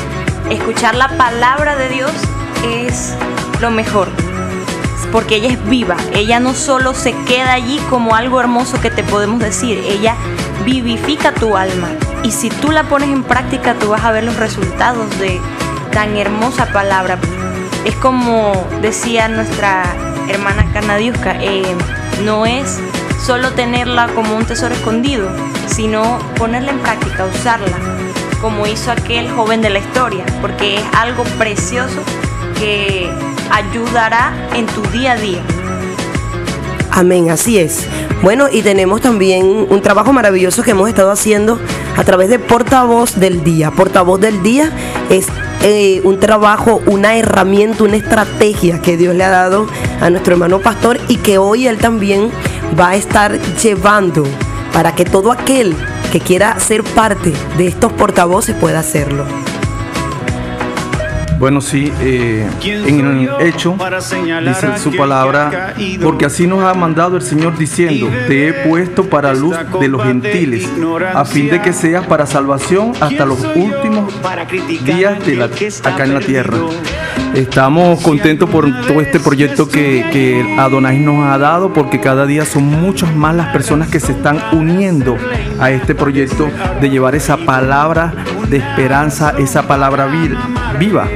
escuchar 0.49 0.95
la 0.95 1.09
palabra 1.19 1.77
de 1.77 1.91
Dios 1.91 2.13
es 2.65 3.13
lo 3.61 3.71
mejor. 3.71 4.09
Porque 5.13 5.37
ella 5.37 5.49
es 5.49 5.69
viva. 5.69 5.97
Ella 6.13 6.41
no 6.41 6.55
solo 6.55 6.95
se 6.95 7.13
queda 7.25 7.53
allí 7.53 7.79
como 7.91 8.15
algo 8.15 8.41
hermoso 8.41 8.81
que 8.81 8.91
te 8.91 9.03
podemos 9.03 9.41
decir, 9.41 9.79
ella 9.87 10.15
vivifica 10.65 11.33
tu 11.33 11.57
alma. 11.57 11.89
Y 12.23 12.33
si 12.33 12.51
tú 12.51 12.71
la 12.73 12.85
pones 12.85 13.09
en 13.09 13.23
práctica, 13.23 13.75
tú 13.75 13.91
vas 13.91 14.05
a 14.05 14.13
ver 14.13 14.25
los 14.25 14.37
resultados 14.37 15.19
de 15.19 15.41
tan 15.93 16.17
hermosa 16.17 16.67
palabra. 16.73 17.19
Es 17.85 17.95
como 17.97 18.67
decía 18.83 19.29
nuestra 19.29 19.85
hermana 20.29 20.71
Canadiusca, 20.73 21.37
eh, 21.41 21.63
no 22.25 22.45
es 22.45 22.79
solo 23.25 23.53
tenerla 23.53 24.09
como 24.09 24.37
un 24.37 24.45
tesoro 24.45 24.75
escondido, 24.75 25.29
sino 25.67 26.19
ponerla 26.37 26.73
en 26.73 26.81
práctica, 26.81 27.25
usarla, 27.25 27.77
como 28.41 28.67
hizo 28.67 28.93
aquel 28.93 29.31
joven 29.31 29.63
de 29.63 29.71
la 29.71 29.79
historia, 29.79 30.25
porque 30.41 30.79
es 30.79 30.85
algo 30.95 31.25
precioso 31.39 32.03
que 32.59 33.11
ayudará 33.51 34.33
en 34.55 34.67
tu 34.67 34.83
día 34.91 35.13
a 35.13 35.17
día. 35.17 35.43
Amén, 36.91 37.31
así 37.31 37.59
es. 37.59 37.87
Bueno, 38.23 38.49
y 38.51 38.63
tenemos 38.63 39.01
también 39.01 39.67
un 39.69 39.81
trabajo 39.83 40.13
maravilloso 40.13 40.63
que 40.63 40.73
hemos 40.73 40.89
estado 40.89 41.11
haciendo 41.11 41.61
a 41.97 42.05
través 42.05 42.29
de 42.29 42.39
Portavoz 42.39 43.15
del 43.17 43.45
Día. 43.45 43.71
Portavoz 43.71 44.21
del 44.21 44.43
Día 44.43 44.73
es 45.09 45.27
eh, 45.63 46.01
un 46.05 46.19
trabajo, 46.19 46.81
una 46.87 47.17
herramienta, 47.17 47.85
una 47.85 47.97
estrategia 47.97 48.81
que 48.81 48.97
Dios 48.97 49.15
le 49.15 49.25
ha 49.25 49.31
dado 49.31 49.67
a 50.01 50.11
nuestro 50.11 50.33
hermano 50.35 50.61
pastor 50.61 50.99
y 51.09 51.17
que 51.17 51.39
hoy 51.39 51.69
él 51.69 51.79
también 51.79 52.31
va 52.79 52.91
a 52.91 52.97
estar 52.97 53.39
llevando 53.63 54.25
para 54.73 54.95
que 54.95 55.05
todo 55.05 55.33
aquel 55.33 55.75
que 56.13 56.21
quiera 56.21 56.59
ser 56.59 56.83
parte 56.83 57.33
de 57.57 57.67
estos 57.69 57.93
portavoces 57.93 58.57
pueda 58.57 58.81
hacerlo. 58.81 59.25
Bueno, 61.39 61.61
sí, 61.61 61.93
eh, 62.01 62.49
en 62.65 63.01
el 63.01 63.47
hecho 63.47 63.77
dice 64.43 64.79
su 64.79 64.97
palabra, 64.97 65.75
porque 66.03 66.25
así 66.25 66.47
nos 66.47 66.65
ha 66.65 66.75
mandado 66.75 67.17
el 67.17 67.23
Señor 67.23 67.57
diciendo, 67.57 68.09
te 68.27 68.49
he 68.49 68.53
puesto 68.69 69.09
para 69.09 69.33
luz 69.33 69.57
de 69.81 69.89
los 69.89 70.03
gentiles, 70.03 70.69
a 71.15 71.25
fin 71.25 71.49
de 71.49 71.63
que 71.63 71.73
seas 71.73 72.07
para 72.07 72.27
salvación 72.27 72.93
hasta 73.01 73.25
los 73.25 73.39
últimos 73.55 74.13
días 74.85 75.25
de 75.25 75.37
la, 75.37 75.45
acá 75.45 76.05
en 76.05 76.15
la 76.15 76.21
tierra. 76.21 76.59
Estamos 77.35 78.01
contentos 78.01 78.51
por 78.51 78.65
todo 78.83 79.01
este 79.01 79.21
proyecto 79.21 79.69
que, 79.69 80.05
que 80.13 80.57
Adonai 80.59 80.99
nos 80.99 81.25
ha 81.25 81.39
dado, 81.39 81.73
porque 81.73 82.01
cada 82.01 82.27
día 82.27 82.45
son 82.45 82.65
muchas 82.65 83.15
más 83.15 83.35
las 83.35 83.53
personas 83.53 83.89
que 83.89 84.01
se 84.01 84.13
están 84.13 84.41
uniendo 84.53 85.17
a 85.61 85.71
este 85.71 85.95
proyecto 85.95 86.49
de 86.81 86.91
llevar 86.91 87.15
esa 87.15 87.37
palabra 87.37 88.13
de 88.49 88.57
esperanza, 88.57 89.35
esa 89.39 89.69
palabra 89.69 90.09
viva. 90.79 91.09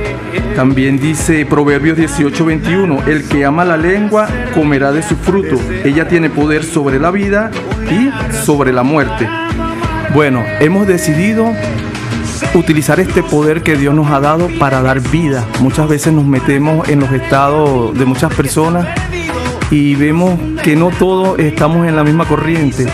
También 0.55 0.99
dice 0.99 1.47
Proverbios 1.47 1.97
18:21, 1.97 3.07
el 3.07 3.25
que 3.25 3.45
ama 3.45 3.65
la 3.65 3.77
lengua 3.77 4.29
comerá 4.55 4.93
de 4.93 5.03
su 5.03 5.17
fruto. 5.17 5.59
Ella 5.85 6.09
tiene 6.09 6.31
poder 6.31 6.63
sobre 6.63 7.01
la 7.01 7.11
vida 7.11 7.51
y 7.91 8.11
sobre 8.45 8.73
la 8.73 8.83
muerte. 8.83 9.29
Bueno, 10.15 10.45
hemos 10.61 10.87
decidido 10.87 11.53
utilizar 12.55 13.01
este 13.01 13.23
poder 13.23 13.63
que 13.63 13.77
Dios 13.77 13.95
nos 13.95 14.11
ha 14.11 14.21
dado 14.21 14.49
para 14.59 14.83
dar 14.83 15.01
vida. 15.01 15.47
Muchas 15.61 15.89
veces 15.89 16.13
nos 16.13 16.25
metemos 16.25 16.89
en 16.89 17.01
los 17.01 17.13
estados 17.13 17.97
de 17.99 18.05
muchas 18.05 18.35
personas 18.35 18.87
y 19.71 19.95
vemos 19.95 20.39
que 20.63 20.77
no 20.77 20.91
todos 20.91 21.39
estamos 21.39 21.87
en 21.87 21.97
la 21.97 22.05
misma 22.05 22.27
corriente. 22.27 22.87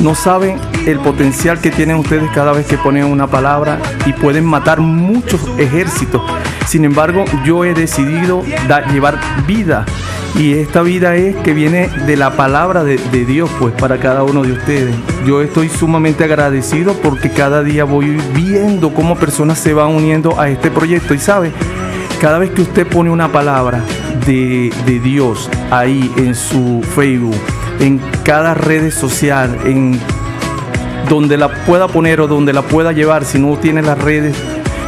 No 0.00 0.14
saben 0.14 0.58
el 0.86 1.00
potencial 1.00 1.60
que 1.60 1.70
tienen 1.70 1.96
ustedes 1.96 2.30
cada 2.32 2.52
vez 2.52 2.66
que 2.66 2.78
ponen 2.78 3.04
una 3.04 3.26
palabra 3.26 3.80
y 4.06 4.12
pueden 4.12 4.44
matar 4.44 4.80
muchos 4.80 5.40
ejércitos. 5.58 6.22
Sin 6.68 6.84
embargo, 6.84 7.24
yo 7.46 7.64
he 7.64 7.72
decidido 7.72 8.42
llevar 8.92 9.18
vida 9.46 9.86
y 10.36 10.52
esta 10.52 10.82
vida 10.82 11.16
es 11.16 11.34
que 11.36 11.54
viene 11.54 11.88
de 12.06 12.14
la 12.18 12.32
palabra 12.32 12.84
de, 12.84 12.98
Dios, 13.24 13.48
pues 13.58 13.72
para 13.72 13.96
cada 13.96 14.22
uno 14.22 14.42
de 14.42 14.52
ustedes. 14.52 14.94
Yo 15.26 15.40
estoy 15.40 15.70
sumamente 15.70 16.24
agradecido 16.24 16.92
porque 17.02 17.30
cada 17.30 17.62
día 17.62 17.84
voy 17.84 18.18
viendo 18.34 18.92
cómo 18.92 19.16
personas 19.16 19.58
se 19.58 19.72
van 19.72 19.94
uniendo 19.94 20.38
a 20.38 20.50
este 20.50 20.70
proyecto. 20.70 21.14
Y 21.14 21.18
sabe, 21.18 21.52
cada 22.20 22.36
vez 22.36 22.50
que 22.50 22.60
usted 22.60 22.86
pone 22.86 23.08
una 23.08 23.32
palabra 23.32 23.82
de 24.26 25.00
Dios 25.02 25.48
ahí 25.70 26.12
en 26.18 26.34
su 26.34 26.82
Facebook, 26.94 27.40
en 27.80 27.98
cada 28.24 28.52
red 28.52 28.92
social, 28.92 29.56
en 29.64 29.98
donde 31.08 31.38
la 31.38 31.64
pueda 31.64 31.88
poner 31.88 32.20
o 32.20 32.28
donde 32.28 32.52
la 32.52 32.60
pueda 32.60 32.92
llevar, 32.92 33.24
si 33.24 33.38
no 33.38 33.56
tiene 33.56 33.80
las 33.80 33.96
redes 33.96 34.36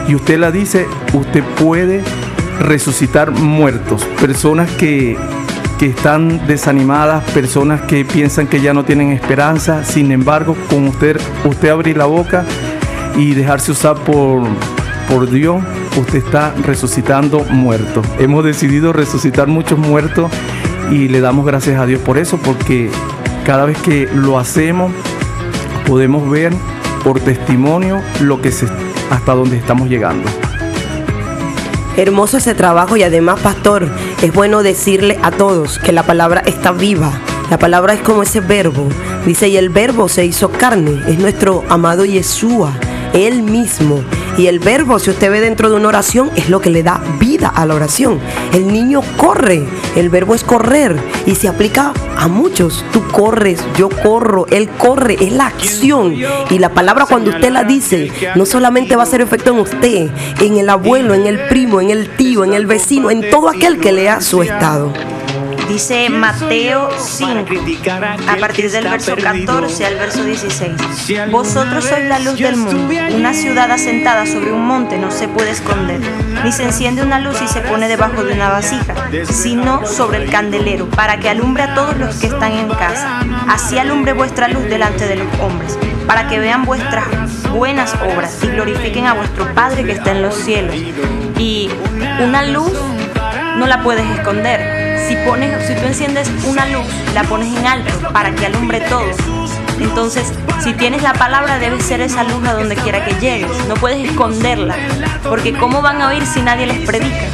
y 0.08 0.14
usted 0.14 0.38
la 0.38 0.50
dice, 0.50 0.86
usted 1.12 1.42
puede 1.60 2.02
resucitar 2.60 3.30
muertos, 3.30 4.04
personas 4.20 4.70
que, 4.72 5.16
están 5.80 6.46
desanimadas, 6.46 7.24
personas 7.30 7.80
que 7.80 8.04
piensan 8.04 8.46
que 8.46 8.60
ya 8.60 8.74
no 8.74 8.84
tienen 8.84 9.12
esperanza, 9.12 9.82
sin 9.82 10.12
embargo, 10.12 10.54
con 10.68 10.88
usted, 10.88 11.18
usted 11.46 11.70
abrir 11.70 11.96
la 11.96 12.04
boca 12.04 12.44
y 13.16 13.32
dejarse 13.32 13.72
usar 13.72 13.96
por, 13.96 14.42
por 15.08 15.30
Dios, 15.30 15.62
usted 15.96 16.18
está 16.18 16.52
resucitando 16.66 17.46
muertos. 17.48 18.04
Hemos 18.18 18.44
decidido 18.44 18.92
resucitar 18.92 19.48
muchos 19.48 19.78
muertos 19.78 20.30
y 20.90 21.08
le 21.08 21.22
damos 21.22 21.46
gracias 21.46 21.80
a 21.80 21.86
Dios 21.86 22.02
por 22.02 22.18
eso, 22.18 22.36
porque 22.36 22.90
cada 23.46 23.64
vez 23.64 23.78
que 23.78 24.06
lo 24.14 24.38
hacemos, 24.38 24.92
podemos 25.86 26.28
ver 26.28 26.52
por 27.02 27.20
testimonio 27.20 28.02
lo 28.20 28.42
que 28.42 28.52
se 28.52 28.66
hasta 29.10 29.34
donde 29.34 29.58
estamos 29.58 29.88
llegando. 29.88 30.30
Hermoso 31.96 32.38
ese 32.38 32.54
trabajo 32.54 32.96
y 32.96 33.02
además, 33.02 33.40
pastor, 33.40 33.88
es 34.22 34.32
bueno 34.32 34.62
decirle 34.62 35.18
a 35.22 35.30
todos 35.32 35.78
que 35.78 35.92
la 35.92 36.04
palabra 36.04 36.42
está 36.46 36.72
viva. 36.72 37.12
La 37.50 37.58
palabra 37.58 37.94
es 37.94 38.00
como 38.00 38.22
ese 38.22 38.40
verbo. 38.40 38.88
Dice, 39.26 39.48
y 39.48 39.56
el 39.56 39.68
verbo 39.68 40.08
se 40.08 40.24
hizo 40.24 40.50
carne. 40.50 41.02
Es 41.08 41.18
nuestro 41.18 41.64
amado 41.68 42.04
Yeshua, 42.04 42.72
Él 43.12 43.42
mismo. 43.42 44.02
Y 44.38 44.46
el 44.46 44.58
verbo, 44.58 44.98
si 44.98 45.10
usted 45.10 45.30
ve 45.30 45.40
dentro 45.40 45.68
de 45.68 45.76
una 45.76 45.88
oración, 45.88 46.30
es 46.36 46.48
lo 46.48 46.60
que 46.60 46.70
le 46.70 46.82
da 46.82 47.02
vida 47.18 47.48
a 47.48 47.66
la 47.66 47.74
oración. 47.74 48.20
El 48.54 48.72
niño 48.72 49.02
corre, 49.16 49.64
el 49.96 50.08
verbo 50.08 50.34
es 50.34 50.44
correr 50.44 50.96
y 51.26 51.34
se 51.34 51.48
aplica 51.48 51.92
a 52.16 52.28
muchos. 52.28 52.84
Tú 52.92 53.02
corres, 53.08 53.62
yo 53.76 53.88
corro, 53.88 54.46
él 54.50 54.68
corre, 54.78 55.16
es 55.20 55.32
la 55.32 55.46
acción. 55.46 56.14
Y 56.48 56.58
la 56.58 56.70
palabra 56.70 57.06
cuando 57.06 57.30
usted 57.30 57.50
la 57.50 57.64
dice, 57.64 58.10
no 58.36 58.46
solamente 58.46 58.96
va 58.96 59.02
a 59.02 59.06
hacer 59.06 59.20
efecto 59.20 59.52
en 59.52 59.58
usted, 59.58 60.10
en 60.40 60.56
el 60.56 60.70
abuelo, 60.70 61.14
en 61.14 61.26
el 61.26 61.46
primo, 61.48 61.80
en 61.80 61.90
el 61.90 62.08
tío, 62.16 62.44
en 62.44 62.54
el 62.54 62.66
vecino, 62.66 63.10
en 63.10 63.28
todo 63.30 63.48
aquel 63.48 63.78
que 63.78 63.92
lea 63.92 64.20
su 64.20 64.42
estado. 64.42 64.92
Dice 65.70 66.10
Mateo 66.10 66.88
5, 66.98 67.44
a 68.28 68.36
partir 68.38 68.72
del 68.72 68.88
verso 68.88 69.14
14 69.14 69.86
al 69.86 69.94
verso 69.94 70.24
16. 70.24 71.30
Vosotros 71.30 71.84
sois 71.84 72.08
la 72.08 72.18
luz 72.18 72.36
del 72.38 72.56
mundo. 72.56 72.92
Una 73.14 73.32
ciudad 73.32 73.70
asentada 73.70 74.26
sobre 74.26 74.50
un 74.50 74.66
monte 74.66 74.98
no 74.98 75.12
se 75.12 75.28
puede 75.28 75.50
esconder, 75.50 76.00
ni 76.42 76.50
se 76.50 76.64
enciende 76.64 77.02
una 77.02 77.20
luz 77.20 77.40
y 77.40 77.46
se 77.46 77.60
pone 77.60 77.86
debajo 77.86 78.24
de 78.24 78.32
una 78.32 78.48
vasija, 78.48 78.94
sino 79.30 79.86
sobre 79.86 80.24
el 80.24 80.28
candelero, 80.28 80.88
para 80.90 81.20
que 81.20 81.28
alumbre 81.28 81.62
a 81.62 81.74
todos 81.76 81.96
los 81.96 82.16
que 82.16 82.26
están 82.26 82.50
en 82.50 82.68
casa. 82.70 83.20
Así 83.46 83.78
alumbre 83.78 84.12
vuestra 84.12 84.48
luz 84.48 84.64
delante 84.64 85.06
de 85.06 85.16
los 85.16 85.28
hombres, 85.38 85.78
para 86.04 86.26
que 86.26 86.40
vean 86.40 86.64
vuestras 86.64 87.06
buenas 87.48 87.94
obras 87.94 88.36
y 88.42 88.48
glorifiquen 88.48 89.06
a 89.06 89.14
vuestro 89.14 89.54
Padre 89.54 89.84
que 89.84 89.92
está 89.92 90.10
en 90.10 90.22
los 90.22 90.34
cielos. 90.34 90.74
Y 91.38 91.70
una 92.20 92.42
luz 92.42 92.72
no 93.56 93.68
la 93.68 93.84
puedes 93.84 94.04
esconder 94.10 94.79
si, 95.10 95.16
pones, 95.26 95.66
si 95.66 95.74
tú 95.74 95.86
enciendes 95.86 96.30
una 96.46 96.66
luz, 96.66 96.86
la 97.14 97.24
pones 97.24 97.56
en 97.56 97.66
alto 97.66 97.90
para 98.12 98.32
que 98.32 98.46
alumbre 98.46 98.80
todo. 98.82 99.10
Entonces, 99.80 100.32
si 100.62 100.72
tienes 100.74 101.02
la 101.02 101.14
palabra, 101.14 101.58
debe 101.58 101.80
ser 101.80 102.00
esa 102.00 102.22
luz 102.22 102.46
a 102.46 102.52
donde 102.52 102.76
quiera 102.76 103.04
que 103.04 103.14
llegues. 103.14 103.50
No 103.66 103.74
puedes 103.74 104.08
esconderla, 104.08 104.76
porque 105.24 105.52
¿cómo 105.52 105.82
van 105.82 106.00
a 106.00 106.08
oír 106.10 106.24
si 106.24 106.42
nadie 106.42 106.66
les 106.66 106.86
predica? 106.86 107.26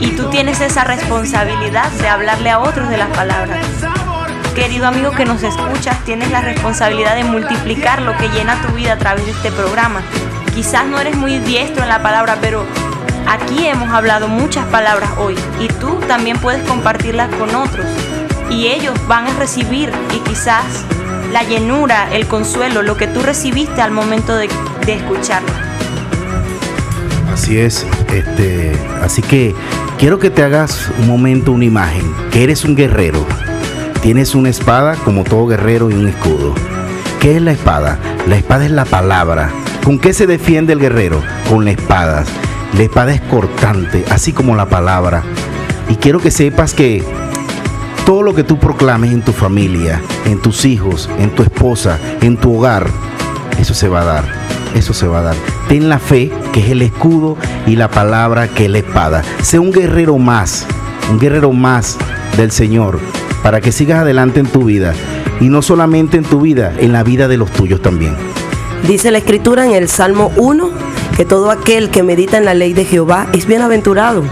Y 0.00 0.08
tú 0.16 0.28
tienes 0.30 0.60
esa 0.60 0.82
responsabilidad 0.82 1.88
de 1.92 2.08
hablarle 2.08 2.50
a 2.50 2.58
otros 2.58 2.88
de 2.88 2.96
las 2.96 3.10
palabras. 3.10 3.64
Querido 4.56 4.88
amigo 4.88 5.12
que 5.12 5.24
nos 5.24 5.44
escuchas, 5.44 6.04
tienes 6.04 6.32
la 6.32 6.40
responsabilidad 6.40 7.14
de 7.14 7.22
multiplicar 7.22 8.02
lo 8.02 8.16
que 8.16 8.28
llena 8.28 8.60
tu 8.60 8.72
vida 8.72 8.94
a 8.94 8.98
través 8.98 9.24
de 9.24 9.30
este 9.30 9.52
programa. 9.52 10.02
Quizás 10.52 10.84
no 10.86 10.98
eres 10.98 11.14
muy 11.14 11.38
diestro 11.38 11.84
en 11.84 11.88
la 11.88 12.02
palabra, 12.02 12.38
pero 12.40 12.66
Aquí 13.32 13.66
hemos 13.66 13.88
hablado 13.88 14.28
muchas 14.28 14.66
palabras 14.66 15.08
hoy 15.16 15.34
y 15.58 15.66
tú 15.66 15.98
también 16.06 16.36
puedes 16.36 16.62
compartirlas 16.68 17.34
con 17.36 17.54
otros 17.54 17.86
y 18.50 18.66
ellos 18.66 18.94
van 19.08 19.26
a 19.26 19.32
recibir 19.38 19.90
y 20.14 20.18
quizás 20.18 20.84
la 21.32 21.42
llenura, 21.42 22.12
el 22.12 22.26
consuelo, 22.26 22.82
lo 22.82 22.98
que 22.98 23.06
tú 23.06 23.22
recibiste 23.22 23.80
al 23.80 23.90
momento 23.90 24.36
de, 24.36 24.50
de 24.84 24.92
escucharla. 24.96 25.50
Así 27.32 27.58
es, 27.58 27.86
este, 28.12 28.72
así 29.02 29.22
que 29.22 29.54
quiero 29.98 30.18
que 30.18 30.28
te 30.28 30.42
hagas 30.42 30.90
un 30.98 31.08
momento 31.08 31.52
una 31.52 31.64
imagen, 31.64 32.14
que 32.30 32.44
eres 32.44 32.66
un 32.66 32.76
guerrero. 32.76 33.24
Tienes 34.02 34.34
una 34.34 34.50
espada 34.50 34.94
como 34.96 35.24
todo 35.24 35.46
guerrero 35.46 35.90
y 35.90 35.94
un 35.94 36.06
escudo. 36.06 36.54
¿Qué 37.18 37.36
es 37.36 37.40
la 37.40 37.52
espada? 37.52 37.98
La 38.28 38.36
espada 38.36 38.66
es 38.66 38.72
la 38.72 38.84
palabra. 38.84 39.48
¿Con 39.82 39.98
qué 39.98 40.12
se 40.12 40.26
defiende 40.26 40.74
el 40.74 40.80
guerrero? 40.80 41.22
Con 41.48 41.64
la 41.64 41.70
espada. 41.70 42.24
La 42.76 42.84
espada 42.84 43.12
es 43.12 43.20
cortante, 43.20 44.04
así 44.10 44.32
como 44.32 44.56
la 44.56 44.66
palabra. 44.66 45.22
Y 45.88 45.96
quiero 45.96 46.20
que 46.20 46.30
sepas 46.30 46.72
que 46.72 47.04
todo 48.06 48.22
lo 48.22 48.34
que 48.34 48.44
tú 48.44 48.58
proclames 48.58 49.12
en 49.12 49.22
tu 49.22 49.32
familia, 49.32 50.00
en 50.24 50.40
tus 50.40 50.64
hijos, 50.64 51.10
en 51.18 51.30
tu 51.30 51.42
esposa, 51.42 51.98
en 52.22 52.36
tu 52.36 52.56
hogar, 52.56 52.86
eso 53.58 53.74
se 53.74 53.88
va 53.88 54.00
a 54.00 54.04
dar. 54.04 54.24
Eso 54.74 54.94
se 54.94 55.06
va 55.06 55.18
a 55.18 55.22
dar. 55.22 55.36
Ten 55.68 55.90
la 55.90 55.98
fe, 55.98 56.30
que 56.52 56.60
es 56.60 56.70
el 56.70 56.80
escudo, 56.80 57.36
y 57.66 57.76
la 57.76 57.90
palabra, 57.90 58.48
que 58.48 58.64
es 58.64 58.70
la 58.70 58.78
espada. 58.78 59.22
Sé 59.42 59.58
un 59.58 59.70
guerrero 59.70 60.16
más, 60.16 60.66
un 61.10 61.18
guerrero 61.18 61.52
más 61.52 61.98
del 62.38 62.50
Señor, 62.50 62.98
para 63.42 63.60
que 63.60 63.70
sigas 63.70 64.00
adelante 64.00 64.40
en 64.40 64.46
tu 64.46 64.64
vida. 64.64 64.94
Y 65.40 65.48
no 65.50 65.60
solamente 65.60 66.16
en 66.16 66.24
tu 66.24 66.40
vida, 66.40 66.72
en 66.78 66.92
la 66.92 67.02
vida 67.02 67.28
de 67.28 67.36
los 67.36 67.50
tuyos 67.50 67.82
también. 67.82 68.16
Dice 68.86 69.10
la 69.10 69.18
escritura 69.18 69.66
en 69.66 69.72
el 69.72 69.88
Salmo 69.88 70.32
1 70.36 70.70
que 71.16 71.24
todo 71.24 71.50
aquel 71.50 71.90
que 71.90 72.02
medita 72.02 72.38
en 72.38 72.44
la 72.44 72.54
ley 72.54 72.72
de 72.72 72.84
Jehová 72.84 73.26
es 73.32 73.46
bienaventurado. 73.46 74.22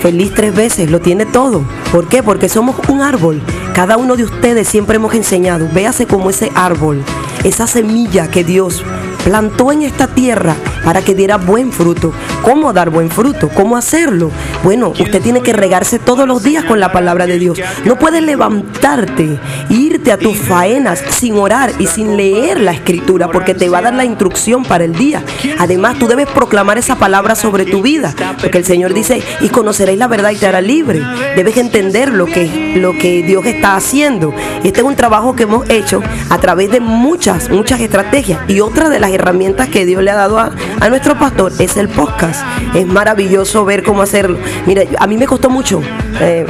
Feliz 0.00 0.32
tres 0.34 0.54
veces, 0.54 0.90
lo 0.90 1.00
tiene 1.00 1.26
todo. 1.26 1.62
¿Por 1.92 2.08
qué? 2.08 2.22
Porque 2.22 2.48
somos 2.48 2.76
un 2.88 3.02
árbol. 3.02 3.42
Cada 3.74 3.96
uno 3.96 4.16
de 4.16 4.24
ustedes 4.24 4.68
siempre 4.68 4.96
hemos 4.96 5.14
enseñado, 5.14 5.68
véase 5.72 6.06
como 6.06 6.30
ese 6.30 6.50
árbol, 6.54 7.02
esa 7.44 7.66
semilla 7.66 8.30
que 8.30 8.44
Dios 8.44 8.82
plantó 9.24 9.72
en 9.72 9.82
esta 9.82 10.06
tierra 10.06 10.54
para 10.84 11.02
que 11.02 11.14
diera 11.14 11.36
buen 11.36 11.72
fruto. 11.72 12.12
¿Cómo 12.42 12.72
dar 12.72 12.90
buen 12.90 13.10
fruto? 13.10 13.48
¿Cómo 13.50 13.76
hacerlo? 13.76 14.30
Bueno, 14.64 14.88
usted 14.88 15.20
tiene 15.20 15.42
que 15.42 15.52
regarse 15.52 15.98
todos 15.98 16.26
los 16.26 16.42
días 16.42 16.64
con 16.64 16.80
la 16.80 16.92
palabra 16.92 17.26
de 17.26 17.38
Dios. 17.38 17.60
No 17.84 17.98
puedes 17.98 18.22
levantarte, 18.22 19.38
irte 19.68 20.12
a 20.12 20.18
tus 20.18 20.38
faenas 20.38 21.02
sin 21.10 21.36
orar 21.36 21.72
y 21.78 21.86
sin 21.86 22.16
leer 22.16 22.60
la 22.60 22.72
escritura, 22.72 23.30
porque 23.30 23.54
te 23.54 23.68
va 23.68 23.78
a 23.78 23.82
dar 23.82 23.94
la 23.94 24.04
instrucción 24.04 24.64
para 24.64 24.84
el 24.84 24.94
día. 24.94 25.22
Además, 25.58 25.98
tú 25.98 26.06
debes 26.06 26.28
proclamar 26.28 26.78
esa 26.78 26.96
palabra 26.96 27.34
sobre 27.34 27.66
tu 27.66 27.82
vida, 27.82 28.14
porque 28.40 28.58
el 28.58 28.64
Señor 28.64 28.94
dice, 28.94 29.22
y 29.40 29.48
conoceréis 29.48 29.98
la 29.98 30.08
verdad 30.08 30.30
y 30.30 30.36
te 30.36 30.46
hará 30.46 30.60
libre. 30.60 31.02
Debes 31.36 31.56
entender 31.56 32.10
lo 32.12 32.26
que, 32.26 32.74
lo 32.76 32.96
que 32.96 33.22
Dios 33.22 33.44
está 33.46 33.76
haciendo. 33.76 34.34
Este 34.64 34.80
es 34.80 34.86
un 34.86 34.96
trabajo 34.96 35.36
que 35.36 35.44
hemos 35.44 35.68
hecho 35.68 36.02
a 36.30 36.38
través 36.38 36.70
de 36.70 36.80
muchas, 36.80 37.50
muchas 37.50 37.80
estrategias. 37.80 38.40
Y 38.48 38.60
otra 38.60 38.88
de 38.88 38.98
las 38.98 39.09
herramientas 39.14 39.68
que 39.68 39.86
Dios 39.86 40.02
le 40.02 40.10
ha 40.10 40.16
dado 40.16 40.38
a, 40.38 40.52
a 40.80 40.88
nuestro 40.88 41.18
pastor 41.18 41.52
es 41.58 41.76
el 41.76 41.88
podcast. 41.88 42.44
Es 42.74 42.86
maravilloso 42.86 43.64
ver 43.64 43.82
cómo 43.82 44.02
hacerlo. 44.02 44.38
Mira, 44.66 44.82
a 44.98 45.06
mí 45.06 45.16
me 45.16 45.26
costó 45.26 45.50
mucho 45.50 45.82
eh, 46.20 46.46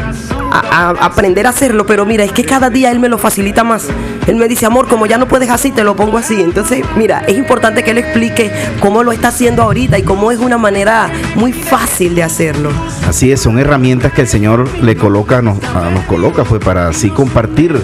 aprender 0.50 1.46
a 1.46 1.50
hacerlo, 1.50 1.86
pero 1.86 2.04
mira, 2.04 2.24
es 2.24 2.32
que 2.32 2.44
cada 2.44 2.70
día 2.70 2.90
Él 2.90 2.98
me 3.00 3.08
lo 3.08 3.18
facilita 3.18 3.64
más. 3.64 3.86
Él 4.26 4.36
me 4.36 4.48
dice, 4.48 4.66
amor, 4.66 4.88
como 4.88 5.06
ya 5.06 5.18
no 5.18 5.28
puedes 5.28 5.50
así, 5.50 5.70
te 5.70 5.84
lo 5.84 5.96
pongo 5.96 6.18
así. 6.18 6.40
Entonces, 6.40 6.84
mira, 6.96 7.20
es 7.26 7.36
importante 7.36 7.82
que 7.82 7.92
Él 7.92 7.98
explique 7.98 8.50
cómo 8.80 9.02
lo 9.02 9.12
está 9.12 9.28
haciendo 9.28 9.62
ahorita 9.62 9.98
y 9.98 10.02
cómo 10.02 10.30
es 10.30 10.38
una 10.38 10.58
manera 10.58 11.10
muy 11.36 11.52
fácil 11.52 12.14
de 12.14 12.22
hacerlo. 12.22 12.70
Así 13.08 13.32
es, 13.32 13.40
son 13.40 13.58
herramientas 13.58 14.12
que 14.12 14.22
el 14.22 14.28
Señor 14.28 14.68
le 14.82 14.96
coloca, 14.96 15.42
nos, 15.42 15.58
nos 15.60 16.04
coloca, 16.04 16.44
fue 16.44 16.60
para 16.60 16.88
así 16.88 17.10
compartir 17.10 17.80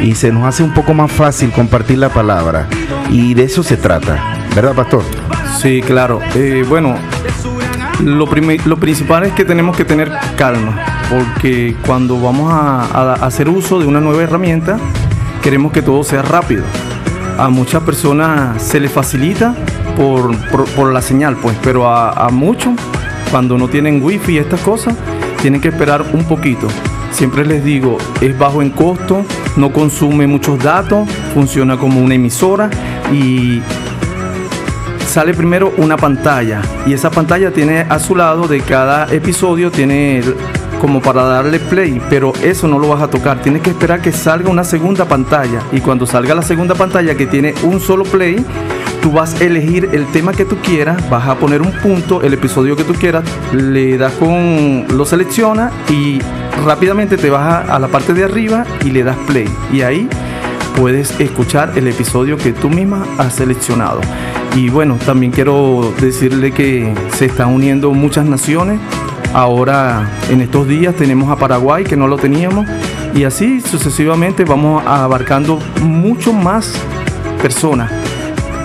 y 0.00 0.14
se 0.14 0.32
nos 0.32 0.44
hace 0.44 0.62
un 0.62 0.74
poco 0.74 0.94
más 0.94 1.10
fácil 1.10 1.50
compartir 1.52 1.98
la 1.98 2.08
palabra. 2.08 2.66
Y 3.10 3.34
de 3.34 3.44
eso 3.44 3.62
se 3.62 3.76
trata, 3.76 4.36
¿verdad, 4.54 4.74
pastor? 4.74 5.02
Sí, 5.60 5.82
claro. 5.82 6.20
Eh, 6.34 6.64
bueno, 6.68 6.96
lo, 8.02 8.26
lo 8.26 8.76
principal 8.76 9.24
es 9.24 9.32
que 9.32 9.44
tenemos 9.44 9.76
que 9.76 9.84
tener 9.84 10.10
calma, 10.36 10.84
porque 11.10 11.76
cuando 11.86 12.20
vamos 12.20 12.52
a, 12.52 13.14
hacer 13.14 13.48
uso 13.48 13.78
de 13.78 13.86
una 13.86 14.00
nueva 14.00 14.22
herramienta, 14.22 14.78
queremos 15.42 15.72
que 15.72 15.82
todo 15.82 16.02
sea 16.04 16.22
rápido. 16.22 16.64
A 17.38 17.48
muchas 17.48 17.82
personas 17.82 18.62
se 18.62 18.78
les 18.80 18.92
facilita 18.92 19.54
por, 19.96 20.92
la 20.92 21.02
señal, 21.02 21.36
pues, 21.36 21.56
pero 21.62 21.88
a, 21.88 22.10
a 22.10 22.28
muchos, 22.30 22.74
cuando 23.30 23.56
no 23.58 23.68
tienen 23.68 24.02
wifi 24.02 24.32
y 24.32 24.38
estas 24.38 24.60
cosas, 24.60 24.94
tienen 25.40 25.60
que 25.60 25.68
esperar 25.68 26.04
un 26.12 26.24
poquito. 26.24 26.68
Siempre 27.10 27.44
les 27.44 27.64
digo, 27.64 27.98
es 28.20 28.36
bajo 28.38 28.60
en 28.60 28.70
costo, 28.70 29.24
no 29.56 29.72
consume 29.72 30.26
muchos 30.26 30.58
datos, 30.58 31.08
funciona 31.32 31.76
como 31.76 32.00
una 32.00 32.14
emisora 32.14 32.70
y 33.12 33.60
sale 35.06 35.34
primero 35.34 35.72
una 35.76 35.96
pantalla. 35.96 36.60
Y 36.86 36.92
esa 36.92 37.10
pantalla 37.10 37.50
tiene 37.52 37.80
a 37.88 37.98
su 37.98 38.16
lado 38.16 38.48
de 38.48 38.60
cada 38.60 39.12
episodio 39.12 39.70
tiene 39.70 40.22
como 40.80 41.00
para 41.00 41.22
darle 41.22 41.60
play, 41.60 42.00
pero 42.10 42.32
eso 42.42 42.68
no 42.68 42.78
lo 42.78 42.88
vas 42.88 43.00
a 43.00 43.08
tocar, 43.08 43.40
tienes 43.40 43.62
que 43.62 43.70
esperar 43.70 44.02
que 44.02 44.12
salga 44.12 44.50
una 44.50 44.64
segunda 44.64 45.06
pantalla. 45.06 45.62
Y 45.72 45.80
cuando 45.80 46.04
salga 46.04 46.34
la 46.34 46.42
segunda 46.42 46.74
pantalla 46.74 47.14
que 47.14 47.26
tiene 47.26 47.54
un 47.62 47.80
solo 47.80 48.04
play, 48.04 48.44
tú 49.00 49.12
vas 49.12 49.40
a 49.40 49.44
elegir 49.44 49.88
el 49.92 50.06
tema 50.08 50.32
que 50.32 50.44
tú 50.44 50.56
quieras, 50.56 51.08
vas 51.08 51.28
a 51.28 51.36
poner 51.36 51.62
un 51.62 51.72
punto, 51.72 52.22
el 52.22 52.34
episodio 52.34 52.76
que 52.76 52.84
tú 52.84 52.92
quieras, 52.94 53.24
le 53.52 53.96
das 53.96 54.12
con, 54.14 54.86
lo 54.94 55.04
selecciona 55.04 55.70
y 55.88 56.18
rápidamente 56.64 57.16
te 57.16 57.30
vas 57.30 57.68
a, 57.68 57.78
la 57.78 57.88
parte 57.88 58.12
de 58.14 58.24
arriba 58.24 58.64
y 58.84 58.90
le 58.90 59.02
das 59.02 59.16
play 59.26 59.48
y 59.72 59.82
ahí 59.82 60.08
puedes 60.76 61.18
escuchar 61.20 61.72
el 61.76 61.88
episodio 61.88 62.36
que 62.36 62.52
tú 62.52 62.68
misma 62.68 63.04
has 63.18 63.34
seleccionado. 63.34 64.00
Y 64.56 64.68
bueno, 64.68 64.98
también 65.04 65.32
quiero 65.32 65.92
decirle 66.00 66.52
que 66.52 66.94
se 67.16 67.26
están 67.26 67.48
uniendo 67.48 67.92
muchas 67.92 68.26
naciones. 68.26 68.78
Ahora, 69.32 70.08
en 70.30 70.40
estos 70.40 70.68
días, 70.68 70.94
tenemos 70.94 71.28
a 71.30 71.36
Paraguay, 71.36 71.82
que 71.82 71.96
no 71.96 72.06
lo 72.06 72.16
teníamos. 72.18 72.66
Y 73.14 73.24
así 73.24 73.60
sucesivamente 73.60 74.44
vamos 74.44 74.84
abarcando 74.86 75.58
mucho 75.82 76.32
más 76.32 76.72
personas. 77.42 77.90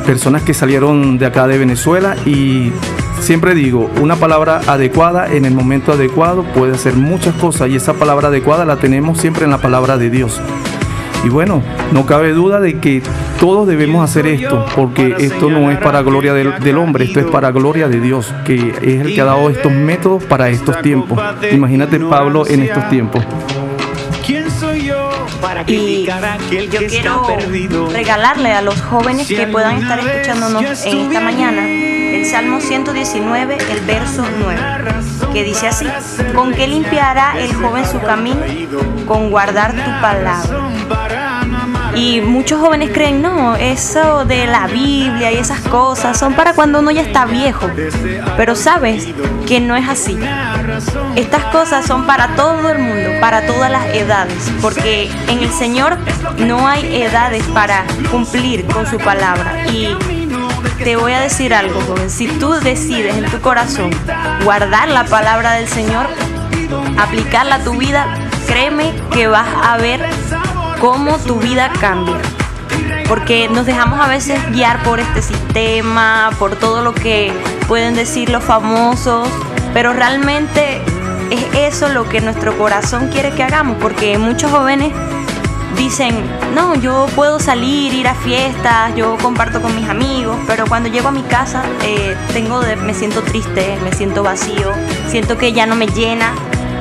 Personas 0.05 0.43
que 0.43 0.53
salieron 0.53 1.17
de 1.17 1.25
acá 1.25 1.47
de 1.47 1.57
Venezuela 1.57 2.15
y 2.25 2.71
siempre 3.19 3.53
digo, 3.53 3.89
una 4.01 4.15
palabra 4.15 4.61
adecuada 4.67 5.27
en 5.27 5.45
el 5.45 5.53
momento 5.53 5.93
adecuado 5.93 6.43
puede 6.43 6.73
hacer 6.73 6.95
muchas 6.95 7.33
cosas 7.35 7.69
y 7.69 7.75
esa 7.75 7.93
palabra 7.93 8.29
adecuada 8.29 8.65
la 8.65 8.77
tenemos 8.77 9.19
siempre 9.19 9.45
en 9.45 9.51
la 9.51 9.59
palabra 9.59 9.97
de 9.97 10.09
Dios. 10.09 10.39
Y 11.23 11.29
bueno, 11.29 11.61
no 11.91 12.05
cabe 12.05 12.31
duda 12.31 12.59
de 12.61 12.79
que 12.79 13.03
todos 13.39 13.67
debemos 13.67 14.09
hacer 14.09 14.25
esto, 14.25 14.65
porque 14.75 15.15
esto 15.19 15.49
no 15.49 15.69
es 15.69 15.77
para 15.79 16.01
gloria 16.01 16.33
del, 16.33 16.77
hombre, 16.77 17.05
esto 17.05 17.19
es 17.19 17.25
para 17.25 17.51
gloria 17.51 17.89
de 17.89 17.99
Dios, 17.99 18.33
que 18.45 18.55
es 18.55 19.01
el 19.01 19.13
que 19.13 19.21
ha 19.21 19.25
dado 19.25 19.49
estos 19.49 19.71
métodos 19.71 20.23
para 20.23 20.49
estos 20.49 20.81
tiempos. 20.81 21.19
Imagínate 21.51 21.99
Pablo 21.99 22.47
en 22.47 22.63
estos 22.63 22.87
tiempos. 22.89 23.23
Y 25.67 26.05
yo 26.69 26.79
quiero 26.87 27.27
regalarle 27.91 28.53
a 28.53 28.61
los 28.61 28.81
jóvenes 28.81 29.27
que 29.27 29.47
puedan 29.47 29.77
estar 29.77 29.99
escuchándonos 29.99 30.85
en 30.85 30.97
esta 30.97 31.19
mañana 31.19 31.78
Salmo 32.25 32.59
119, 32.61 33.57
el 33.71 33.79
verso 33.81 34.23
9, 34.39 34.61
que 35.33 35.43
dice 35.43 35.67
así, 35.67 35.85
¿con 36.35 36.53
qué 36.53 36.67
limpiará 36.67 37.39
el 37.39 37.53
joven 37.53 37.85
su 37.85 37.99
camino? 37.99 38.41
Con 39.07 39.29
guardar 39.29 39.73
tu 39.73 39.91
palabra. 40.01 40.69
Y 41.95 42.21
muchos 42.21 42.59
jóvenes 42.59 42.91
creen, 42.93 43.21
no, 43.21 43.55
eso 43.55 44.25
de 44.25 44.47
la 44.47 44.67
Biblia 44.67 45.31
y 45.31 45.37
esas 45.37 45.59
cosas 45.61 46.17
son 46.17 46.33
para 46.33 46.53
cuando 46.53 46.79
uno 46.79 46.91
ya 46.91 47.01
está 47.01 47.25
viejo. 47.25 47.67
Pero 48.37 48.55
sabes 48.55 49.07
que 49.47 49.59
no 49.59 49.75
es 49.75 49.89
así. 49.89 50.17
Estas 51.15 51.45
cosas 51.45 51.85
son 51.85 52.05
para 52.05 52.35
todo 52.35 52.69
el 52.69 52.79
mundo, 52.79 53.09
para 53.19 53.45
todas 53.45 53.71
las 53.71 53.85
edades, 53.87 54.51
porque 54.61 55.09
en 55.27 55.39
el 55.39 55.51
Señor 55.51 55.97
no 56.37 56.67
hay 56.67 57.01
edades 57.01 57.43
para 57.53 57.85
cumplir 58.11 58.65
con 58.67 58.85
su 58.85 58.97
palabra. 58.97 59.65
Y 59.67 59.95
te 60.83 60.95
voy 60.95 61.13
a 61.13 61.19
decir 61.19 61.53
algo, 61.53 61.79
joven. 61.81 62.09
Si 62.09 62.27
tú 62.27 62.51
decides 62.53 63.15
en 63.15 63.25
tu 63.29 63.39
corazón 63.41 63.89
guardar 64.43 64.89
la 64.89 65.05
palabra 65.05 65.53
del 65.53 65.67
Señor, 65.67 66.07
aplicarla 66.97 67.55
a 67.55 67.63
tu 67.63 67.75
vida, 67.77 68.07
créeme 68.47 68.93
que 69.11 69.27
vas 69.27 69.47
a 69.63 69.77
ver 69.77 70.01
cómo 70.79 71.17
tu 71.17 71.39
vida 71.39 71.71
cambia. 71.79 72.17
Porque 73.07 73.49
nos 73.49 73.65
dejamos 73.65 73.99
a 73.99 74.07
veces 74.07 74.39
guiar 74.51 74.81
por 74.83 74.99
este 74.99 75.21
sistema, 75.21 76.29
por 76.37 76.55
todo 76.55 76.83
lo 76.83 76.93
que 76.93 77.33
pueden 77.67 77.95
decir 77.95 78.29
los 78.29 78.43
famosos, 78.43 79.27
pero 79.73 79.93
realmente 79.93 80.81
es 81.31 81.73
eso 81.73 81.89
lo 81.89 82.07
que 82.07 82.21
nuestro 82.21 82.57
corazón 82.57 83.09
quiere 83.09 83.31
que 83.31 83.43
hagamos, 83.43 83.77
porque 83.81 84.17
muchos 84.17 84.51
jóvenes 84.51 84.93
dicen, 85.77 86.15
no, 86.53 86.75
yo 86.75 87.07
puedo 87.15 87.39
salir, 87.39 87.93
ir 87.93 88.07
a 88.07 88.15
fiestas, 88.15 88.95
yo 88.95 89.17
comparto 89.21 89.61
con 89.61 89.75
mis 89.75 89.87
amigos, 89.87 90.37
pero 90.47 90.65
cuando 90.67 90.89
llego 90.89 91.09
a 91.09 91.11
mi 91.11 91.23
casa 91.23 91.63
eh, 91.83 92.15
tengo 92.33 92.61
me 92.83 92.93
siento 92.93 93.21
triste, 93.21 93.77
me 93.83 93.91
siento 93.93 94.23
vacío, 94.23 94.71
siento 95.09 95.37
que 95.37 95.53
ya 95.53 95.65
no 95.65 95.75
me 95.75 95.87
llena. 95.87 96.33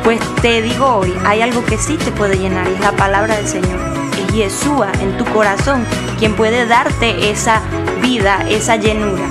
Pues 0.05 0.21
te 0.41 0.63
digo 0.63 0.87
hoy, 0.87 1.13
hay 1.27 1.43
algo 1.43 1.65
que 1.65 1.77
sí 1.77 1.97
te 1.97 2.11
puede 2.13 2.39
llenar 2.39 2.67
es 2.69 2.81
la 2.81 2.93
palabra 2.93 3.37
del 3.37 3.47
Señor. 3.47 3.79
Es 4.19 4.35
Yeshua 4.35 4.91
en 5.01 5.17
tu 5.17 5.25
corazón 5.27 5.85
quien 6.19 6.35
puede 6.35 6.67
darte 6.67 7.31
esa 7.31 7.61
vida, 8.03 8.45
esa 8.49 8.77
llenura. 8.77 9.25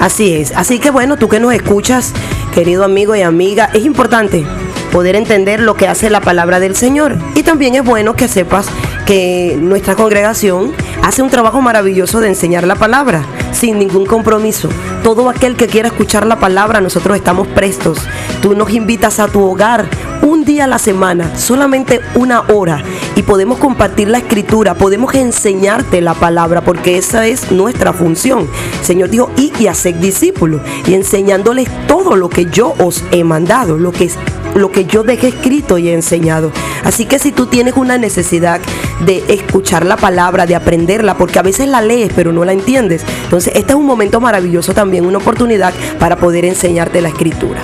Así 0.00 0.34
es. 0.34 0.52
Así 0.52 0.78
que 0.78 0.90
bueno, 0.90 1.16
tú 1.16 1.28
que 1.28 1.40
nos 1.40 1.52
escuchas, 1.54 2.12
querido 2.54 2.84
amigo 2.84 3.16
y 3.16 3.22
amiga, 3.22 3.70
es 3.72 3.84
importante 3.84 4.46
poder 4.92 5.16
entender 5.16 5.60
lo 5.60 5.74
que 5.74 5.88
hace 5.88 6.10
la 6.10 6.20
palabra 6.20 6.60
del 6.60 6.76
Señor. 6.76 7.16
Y 7.34 7.42
también 7.42 7.74
es 7.74 7.84
bueno 7.84 8.14
que 8.14 8.28
sepas 8.28 8.68
que 9.08 9.56
nuestra 9.58 9.96
congregación 9.96 10.74
hace 11.02 11.22
un 11.22 11.30
trabajo 11.30 11.62
maravilloso 11.62 12.20
de 12.20 12.28
enseñar 12.28 12.66
la 12.66 12.74
palabra. 12.74 13.24
sin 13.52 13.78
ningún 13.78 14.06
compromiso. 14.06 14.68
Todo 15.02 15.30
aquel 15.30 15.56
que 15.56 15.66
quiera 15.66 15.88
escuchar 15.88 16.26
la 16.26 16.38
palabra, 16.38 16.80
nosotros 16.80 17.16
estamos 17.16 17.48
prestos. 17.48 17.98
Tú 18.42 18.54
nos 18.54 18.70
invitas 18.70 19.18
a 19.18 19.26
tu 19.26 19.42
hogar 19.42 19.86
un 20.22 20.44
día 20.44 20.64
a 20.64 20.66
la 20.68 20.78
semana, 20.78 21.36
solamente 21.36 22.00
una 22.14 22.42
hora, 22.42 22.82
y 23.16 23.22
podemos 23.22 23.58
compartir 23.58 24.08
la 24.08 24.18
escritura, 24.18 24.74
podemos 24.74 25.14
enseñarte 25.14 26.00
la 26.02 26.14
palabra, 26.14 26.60
porque 26.60 26.98
esa 26.98 27.26
es 27.26 27.50
nuestra 27.50 27.92
función. 27.92 28.48
Señor 28.82 29.10
dijo, 29.10 29.30
y, 29.36 29.52
y 29.58 29.66
hacer 29.66 29.98
discípulos, 29.98 30.60
y 30.86 30.94
enseñándoles 30.94 31.68
todo 31.86 32.14
lo 32.14 32.28
que 32.28 32.44
yo 32.46 32.74
os 32.78 33.02
he 33.10 33.24
mandado, 33.24 33.78
lo 33.78 33.90
que 33.90 34.04
es 34.04 34.18
lo 34.58 34.70
que 34.70 34.84
yo 34.84 35.02
dejé 35.02 35.28
escrito 35.28 35.78
y 35.78 35.88
he 35.88 35.94
enseñado. 35.94 36.52
Así 36.84 37.06
que 37.06 37.18
si 37.18 37.32
tú 37.32 37.46
tienes 37.46 37.74
una 37.76 37.98
necesidad 37.98 38.60
de 39.04 39.24
escuchar 39.28 39.86
la 39.86 39.96
palabra, 39.96 40.46
de 40.46 40.54
aprenderla, 40.54 41.16
porque 41.16 41.38
a 41.38 41.42
veces 41.42 41.68
la 41.68 41.80
lees 41.80 42.12
pero 42.14 42.32
no 42.32 42.44
la 42.44 42.52
entiendes, 42.52 43.04
entonces 43.24 43.54
este 43.54 43.72
es 43.72 43.78
un 43.78 43.86
momento 43.86 44.20
maravilloso 44.20 44.74
también, 44.74 45.06
una 45.06 45.18
oportunidad 45.18 45.72
para 45.98 46.16
poder 46.16 46.44
enseñarte 46.44 47.00
la 47.00 47.08
escritura. 47.08 47.60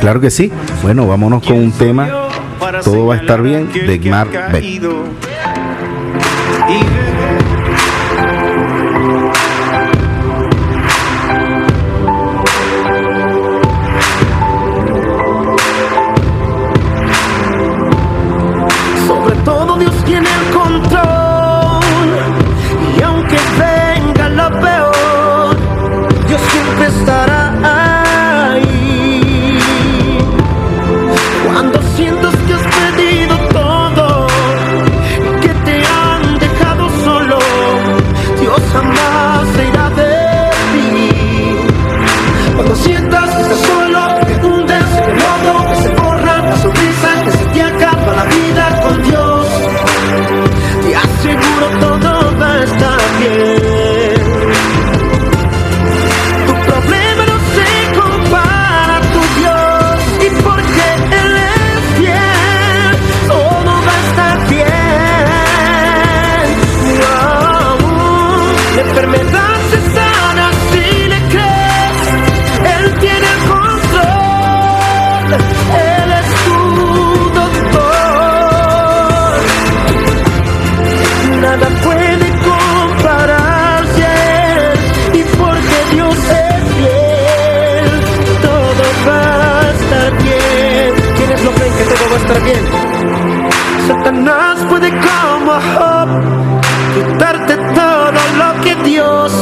Claro 0.00 0.20
que 0.20 0.30
sí. 0.30 0.52
Bueno, 0.82 1.06
vámonos 1.06 1.42
con 1.42 1.56
un 1.56 1.72
tema. 1.72 2.08
Todo 2.84 3.06
va 3.06 3.14
a 3.14 3.18
estar 3.18 3.42
bien 3.42 3.70
de 3.72 3.98
Mark 4.10 4.30
Beck. 4.52 4.64
Él 75.34 76.12
es 76.20 76.28
tu 76.44 76.60
doctor 77.40 77.86
Nada 81.40 81.68
puede 81.82 82.28
compar 82.48 83.46
y 85.12 85.22
porque 85.38 85.78
Dios 85.92 86.16
es 86.16 86.62
fiel, 86.76 87.90
todo 88.42 88.84
va 89.06 89.60
a 89.60 89.70
estar 89.70 90.10
bien. 90.22 90.90
¿Quiénes 91.16 91.44
lo 91.44 91.50
creen 91.52 91.72
que 91.74 91.84
todo 91.84 92.04
va 92.10 92.16
a 92.16 92.18
estar 92.18 92.40
bien? 92.42 92.62
Satanás 93.86 94.58
puede 94.68 94.90
como 94.90 95.54
darte 97.18 97.56
todo 97.56 98.20
lo 98.38 98.60
que 98.62 98.74
Dios 98.84 99.32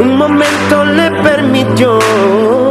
en 0.00 0.10
un 0.10 0.16
momento 0.16 0.84
le 0.84 1.10
permitió. 1.22 2.69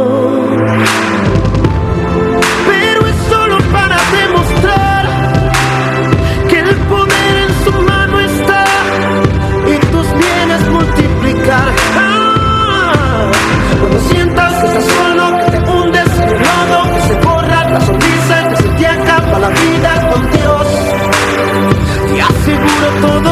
Nada 22.66 23.00
fue 23.00 23.29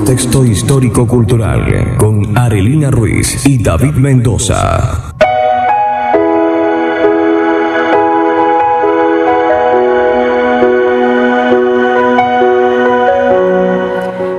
contexto 0.00 0.46
histórico-cultural 0.46 1.98
con 1.98 2.36
Arelina 2.36 2.90
Ruiz 2.90 3.46
y 3.46 3.62
David 3.62 3.96
Mendoza. 3.96 5.12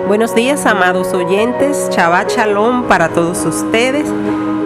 Buenos 0.07 0.33
días, 0.33 0.65
amados 0.65 1.13
oyentes. 1.13 1.89
Shabbat 1.91 2.31
Shalom 2.31 2.87
para 2.87 3.09
todos 3.09 3.45
ustedes. 3.45 4.07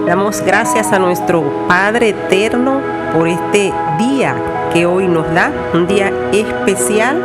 Damos 0.08 0.40
gracias 0.46 0.94
a 0.94 1.00
nuestro 1.00 1.44
Padre 1.68 2.10
Eterno 2.10 2.80
por 3.14 3.28
este 3.28 3.74
día 4.00 4.36
que 4.72 4.86
hoy 4.86 5.10
nos 5.10 5.30
da, 5.34 5.52
un 5.74 5.88
día 5.88 6.14
especial, 6.32 7.22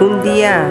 un 0.00 0.22
día 0.22 0.68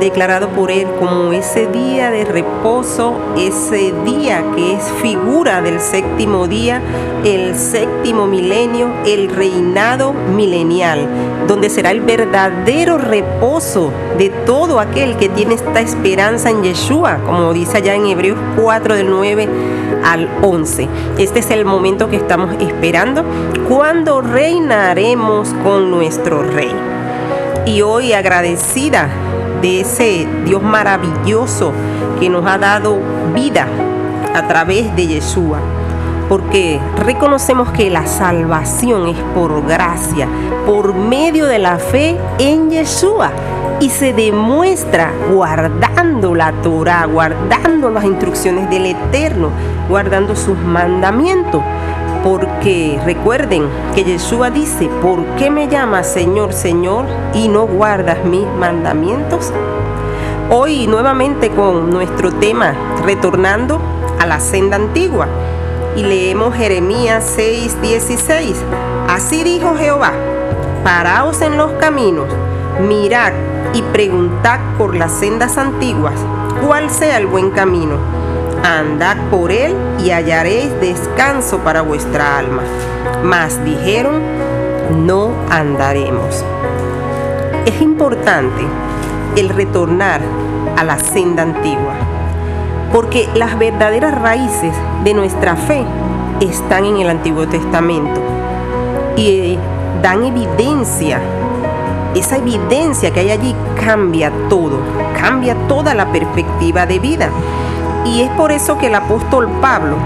declarado 0.00 0.48
por 0.48 0.70
Él 0.70 0.86
como 0.98 1.32
ese 1.32 1.66
día 1.66 2.10
de 2.10 2.24
reposo, 2.24 3.14
ese 3.36 3.92
día 4.04 4.44
que 4.54 4.74
es 4.74 4.82
figura 5.02 5.62
del 5.62 5.80
séptimo 5.80 6.46
día, 6.46 6.80
el 7.24 7.56
séptimo 7.56 8.26
milenio, 8.26 8.92
el 9.06 9.28
reinado 9.28 10.12
milenial, 10.12 11.06
donde 11.46 11.70
será 11.70 11.90
el 11.90 12.00
verdadero 12.00 12.98
reposo 12.98 13.92
de 14.18 14.30
todo 14.30 14.80
aquel 14.80 15.16
que 15.16 15.28
tiene 15.28 15.54
esta 15.54 15.80
esperanza 15.80 16.50
en 16.50 16.62
Yeshua, 16.62 17.18
como 17.24 17.52
dice 17.52 17.78
allá 17.78 17.94
en 17.94 18.06
Hebreos 18.06 18.38
4 18.56 18.94
del 18.94 19.10
9 19.10 19.48
al 20.04 20.28
11. 20.42 20.88
Este 21.18 21.38
es 21.40 21.50
el 21.50 21.64
momento 21.64 22.10
que 22.10 22.16
estamos 22.16 22.54
esperando, 22.60 23.24
cuando 23.68 24.20
reinaremos 24.20 25.48
con 25.62 25.90
nuestro 25.90 26.42
rey. 26.42 26.72
Y 27.66 27.80
hoy 27.80 28.12
agradecida 28.12 29.08
de 29.64 29.80
ese 29.80 30.28
Dios 30.44 30.62
maravilloso 30.62 31.72
que 32.20 32.28
nos 32.28 32.44
ha 32.44 32.58
dado 32.58 32.98
vida 33.34 33.66
a 34.34 34.46
través 34.46 34.94
de 34.94 35.06
Yeshua. 35.06 35.58
Porque 36.28 36.78
reconocemos 36.98 37.70
que 37.70 37.88
la 37.88 38.06
salvación 38.06 39.08
es 39.08 39.16
por 39.34 39.66
gracia, 39.66 40.28
por 40.66 40.92
medio 40.92 41.46
de 41.46 41.58
la 41.58 41.78
fe 41.78 42.18
en 42.38 42.70
Yeshua. 42.70 43.30
Y 43.80 43.88
se 43.88 44.12
demuestra 44.12 45.10
guardando 45.32 46.34
la 46.34 46.52
Torah, 46.62 47.06
guardando 47.06 47.88
las 47.88 48.04
instrucciones 48.04 48.68
del 48.68 48.84
Eterno, 48.84 49.48
guardando 49.88 50.36
sus 50.36 50.58
mandamientos. 50.58 51.62
Porque 52.64 52.98
recuerden 53.04 53.68
que 53.94 54.04
Yeshua 54.04 54.48
dice, 54.48 54.88
¿por 55.02 55.22
qué 55.36 55.50
me 55.50 55.68
llamas 55.68 56.10
Señor, 56.10 56.54
Señor 56.54 57.04
y 57.34 57.48
no 57.48 57.66
guardas 57.66 58.24
mis 58.24 58.46
mandamientos? 58.58 59.52
Hoy 60.48 60.86
nuevamente 60.86 61.50
con 61.50 61.90
nuestro 61.90 62.32
tema, 62.32 62.72
retornando 63.04 63.78
a 64.18 64.24
la 64.24 64.40
senda 64.40 64.76
antigua. 64.76 65.28
Y 65.94 66.04
leemos 66.04 66.54
Jeremías 66.54 67.30
6, 67.36 67.82
16. 67.82 68.56
Así 69.10 69.44
dijo 69.44 69.74
Jehová, 69.76 70.14
paraos 70.82 71.42
en 71.42 71.58
los 71.58 71.70
caminos, 71.72 72.28
mirad 72.80 73.34
y 73.74 73.82
preguntad 73.82 74.58
por 74.78 74.96
las 74.96 75.12
sendas 75.12 75.58
antiguas, 75.58 76.14
cuál 76.66 76.88
sea 76.88 77.18
el 77.18 77.26
buen 77.26 77.50
camino 77.50 78.23
andad 78.64 79.16
por 79.30 79.52
él 79.52 79.76
y 80.02 80.10
hallaréis 80.10 80.70
descanso 80.80 81.58
para 81.58 81.82
vuestra 81.82 82.38
alma. 82.38 82.62
Mas 83.22 83.62
dijeron, 83.64 84.22
no 85.06 85.32
andaremos. 85.50 86.42
Es 87.66 87.80
importante 87.80 88.62
el 89.36 89.50
retornar 89.50 90.22
a 90.76 90.84
la 90.84 90.98
senda 90.98 91.42
antigua, 91.42 91.94
porque 92.92 93.28
las 93.34 93.58
verdaderas 93.58 94.14
raíces 94.14 94.74
de 95.04 95.14
nuestra 95.14 95.56
fe 95.56 95.84
están 96.40 96.84
en 96.86 96.96
el 96.96 97.10
Antiguo 97.10 97.46
Testamento 97.46 98.20
y 99.16 99.58
dan 100.02 100.24
evidencia. 100.24 101.20
Esa 102.14 102.36
evidencia 102.36 103.10
que 103.12 103.20
hay 103.20 103.30
allí 103.30 103.54
cambia 103.84 104.32
todo, 104.48 104.78
cambia 105.20 105.54
toda 105.68 105.94
la 105.94 106.10
perspectiva 106.12 106.86
de 106.86 106.98
vida. 106.98 107.28
Y 108.04 108.20
es 108.20 108.30
por 108.30 108.52
eso 108.52 108.76
que 108.76 108.88
el 108.88 108.94
apóstol 108.94 109.48
Pablo, 109.60 109.96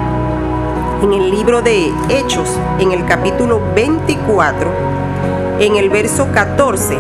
en 1.03 1.13
el 1.13 1.31
libro 1.31 1.63
de 1.63 1.93
Hechos, 2.09 2.49
en 2.79 2.93
el 2.93 3.05
capítulo 3.05 3.61
24, 3.75 4.71
en 5.59 5.77
el 5.77 5.91
verso 5.91 6.29
14, 6.33 6.97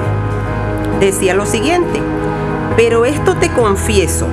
decía 0.98 1.34
lo 1.34 1.46
siguiente, 1.46 2.00
pero 2.76 3.04
esto 3.04 3.36
te 3.36 3.48
confieso, 3.50 4.26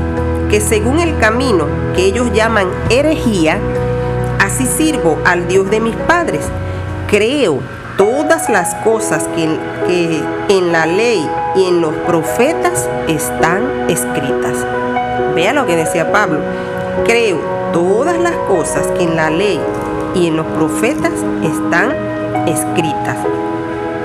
que 0.50 0.60
según 0.60 1.00
el 1.00 1.18
camino 1.20 1.68
que 1.96 2.06
ellos 2.06 2.32
llaman 2.34 2.68
herejía, 2.90 3.60
así 4.40 4.66
sirvo 4.66 5.20
al 5.26 5.48
Dios 5.48 5.70
de 5.70 5.80
mis 5.80 5.96
padres. 5.96 6.46
Creo 7.08 7.60
todas 7.98 8.50
las 8.50 8.74
cosas 8.76 9.28
que, 9.36 9.48
que 9.88 10.22
en 10.50 10.72
la 10.72 10.86
ley 10.88 11.28
y 11.56 11.66
en 11.66 11.82
los 11.82 11.94
profetas 12.08 12.90
están 13.08 13.90
escritas. 13.90 14.75
Vea 15.36 15.54
lo 15.54 15.66
que 15.66 15.76
decía 15.76 16.12
Pablo. 16.12 16.40
Creo 17.06 17.40
todas 17.74 18.18
las 18.18 18.36
cosas 18.48 18.88
que 18.98 19.04
en 19.04 19.16
la 19.16 19.30
ley 19.30 19.60
y 20.16 20.28
en 20.28 20.38
los 20.38 20.46
profetas 20.48 21.12
están 21.44 21.94
escritas. 22.48 23.18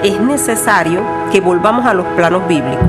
Es 0.02 0.20
necesario 0.20 1.02
que 1.30 1.40
volvamos 1.40 1.86
a 1.86 1.94
los 1.94 2.06
planos 2.16 2.46
bíblicos, 2.48 2.88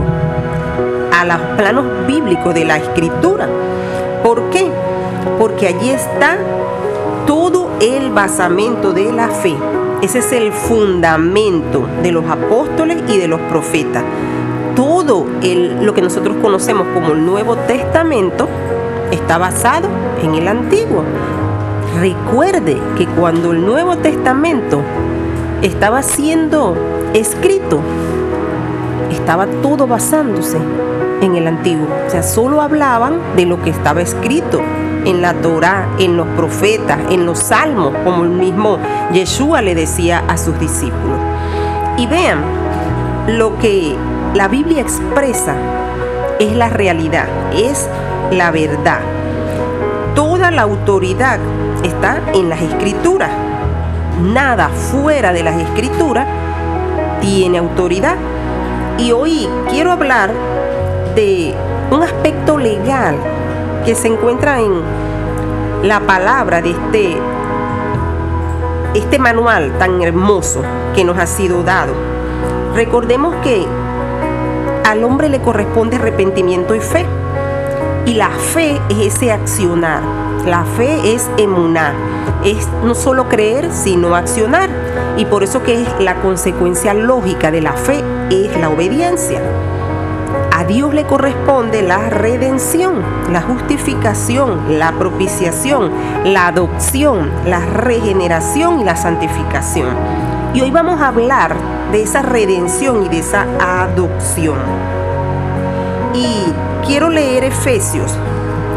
a 1.13 1.25
los 1.25 1.57
planos 1.57 1.85
bíblicos 2.07 2.53
de 2.53 2.65
la 2.65 2.77
escritura. 2.77 3.47
¿Por 4.23 4.49
qué? 4.49 4.71
Porque 5.37 5.67
allí 5.67 5.91
está 5.91 6.37
todo 7.27 7.69
el 7.79 8.09
basamento 8.09 8.93
de 8.93 9.11
la 9.11 9.27
fe. 9.27 9.55
Ese 10.01 10.19
es 10.19 10.31
el 10.31 10.51
fundamento 10.51 11.87
de 12.01 12.11
los 12.11 12.25
apóstoles 12.25 13.03
y 13.07 13.17
de 13.17 13.27
los 13.27 13.39
profetas 13.41 14.03
todo 14.75 15.25
lo 15.81 15.93
que 15.93 16.01
nosotros 16.01 16.37
conocemos 16.41 16.87
como 16.93 17.13
el 17.13 17.25
Nuevo 17.25 17.55
Testamento 17.55 18.47
está 19.11 19.37
basado 19.37 19.87
en 20.21 20.35
el 20.35 20.47
Antiguo. 20.47 21.03
Recuerde 21.99 22.77
que 22.97 23.05
cuando 23.05 23.51
el 23.51 23.65
Nuevo 23.65 23.97
Testamento 23.97 24.81
estaba 25.61 26.01
siendo 26.01 26.75
escrito, 27.13 27.79
estaba 29.11 29.45
todo 29.61 29.87
basándose 29.87 30.57
en 31.21 31.35
el 31.35 31.47
Antiguo. 31.47 31.87
O 32.07 32.09
sea, 32.09 32.23
solo 32.23 32.61
hablaban 32.61 33.19
de 33.35 33.45
lo 33.45 33.61
que 33.61 33.69
estaba 33.69 34.01
escrito 34.01 34.61
en 35.05 35.21
la 35.21 35.33
Torá, 35.33 35.87
en 35.99 36.15
los 36.15 36.27
profetas, 36.29 36.99
en 37.09 37.25
los 37.25 37.39
salmos, 37.39 37.93
como 38.03 38.23
el 38.23 38.29
mismo 38.29 38.77
Yeshua 39.11 39.61
le 39.61 39.75
decía 39.75 40.23
a 40.27 40.37
sus 40.37 40.59
discípulos. 40.59 41.19
Y 41.97 42.07
vean, 42.07 42.39
lo 43.27 43.57
que 43.59 43.95
la 44.33 44.47
Biblia 44.47 44.81
expresa 44.81 45.55
es 46.39 46.55
la 46.55 46.69
realidad, 46.69 47.27
es 47.53 47.89
la 48.31 48.49
verdad. 48.49 49.01
Toda 50.15 50.51
la 50.51 50.61
autoridad 50.61 51.37
está 51.83 52.21
en 52.33 52.47
las 52.47 52.61
escrituras. 52.61 53.29
Nada 54.21 54.69
fuera 54.69 55.33
de 55.33 55.43
las 55.43 55.59
escrituras 55.59 56.27
tiene 57.19 57.57
autoridad. 57.57 58.15
Y 58.97 59.11
hoy 59.11 59.49
quiero 59.69 59.91
hablar 59.91 60.31
de 61.13 61.53
un 61.91 62.01
aspecto 62.01 62.57
legal 62.57 63.17
que 63.85 63.95
se 63.95 64.07
encuentra 64.07 64.61
en 64.61 64.81
la 65.83 65.99
palabra 65.99 66.61
de 66.61 66.71
este, 66.71 67.17
este 68.93 69.19
manual 69.19 69.77
tan 69.77 70.01
hermoso 70.01 70.61
que 70.95 71.03
nos 71.03 71.17
ha 71.17 71.25
sido 71.25 71.63
dado. 71.63 71.93
Recordemos 72.73 73.35
que 73.43 73.67
al 74.85 75.03
hombre 75.03 75.29
le 75.29 75.39
corresponde 75.39 75.97
arrepentimiento 75.97 76.75
y 76.75 76.79
fe. 76.79 77.05
Y 78.05 78.15
la 78.15 78.29
fe 78.29 78.79
es 78.89 79.15
ese 79.15 79.31
accionar. 79.31 80.01
La 80.45 80.63
fe 80.63 81.13
es 81.13 81.29
emunar. 81.37 81.93
Es 82.43 82.67
no 82.83 82.95
solo 82.95 83.29
creer, 83.29 83.71
sino 83.71 84.15
accionar. 84.15 84.69
Y 85.17 85.25
por 85.25 85.43
eso 85.43 85.63
que 85.63 85.83
es 85.83 85.87
la 85.99 86.15
consecuencia 86.15 86.93
lógica 86.93 87.51
de 87.51 87.61
la 87.61 87.73
fe 87.73 88.03
es 88.29 88.57
la 88.59 88.69
obediencia. 88.69 89.39
A 90.51 90.63
Dios 90.63 90.93
le 90.93 91.05
corresponde 91.05 91.81
la 91.81 92.09
redención, 92.09 93.01
la 93.31 93.41
justificación, 93.41 94.79
la 94.79 94.91
propiciación, 94.91 95.91
la 96.25 96.47
adopción, 96.47 97.31
la 97.45 97.59
regeneración 97.59 98.79
y 98.79 98.83
la 98.83 98.95
santificación. 98.95 100.30
Y 100.53 100.59
hoy 100.59 100.69
vamos 100.69 100.99
a 100.99 101.07
hablar 101.07 101.55
de 101.93 102.03
esa 102.03 102.21
redención 102.21 103.05
y 103.05 103.09
de 103.09 103.19
esa 103.19 103.45
adopción. 103.83 104.57
Y 106.13 106.43
quiero 106.85 107.09
leer 107.09 107.45
Efesios 107.45 108.13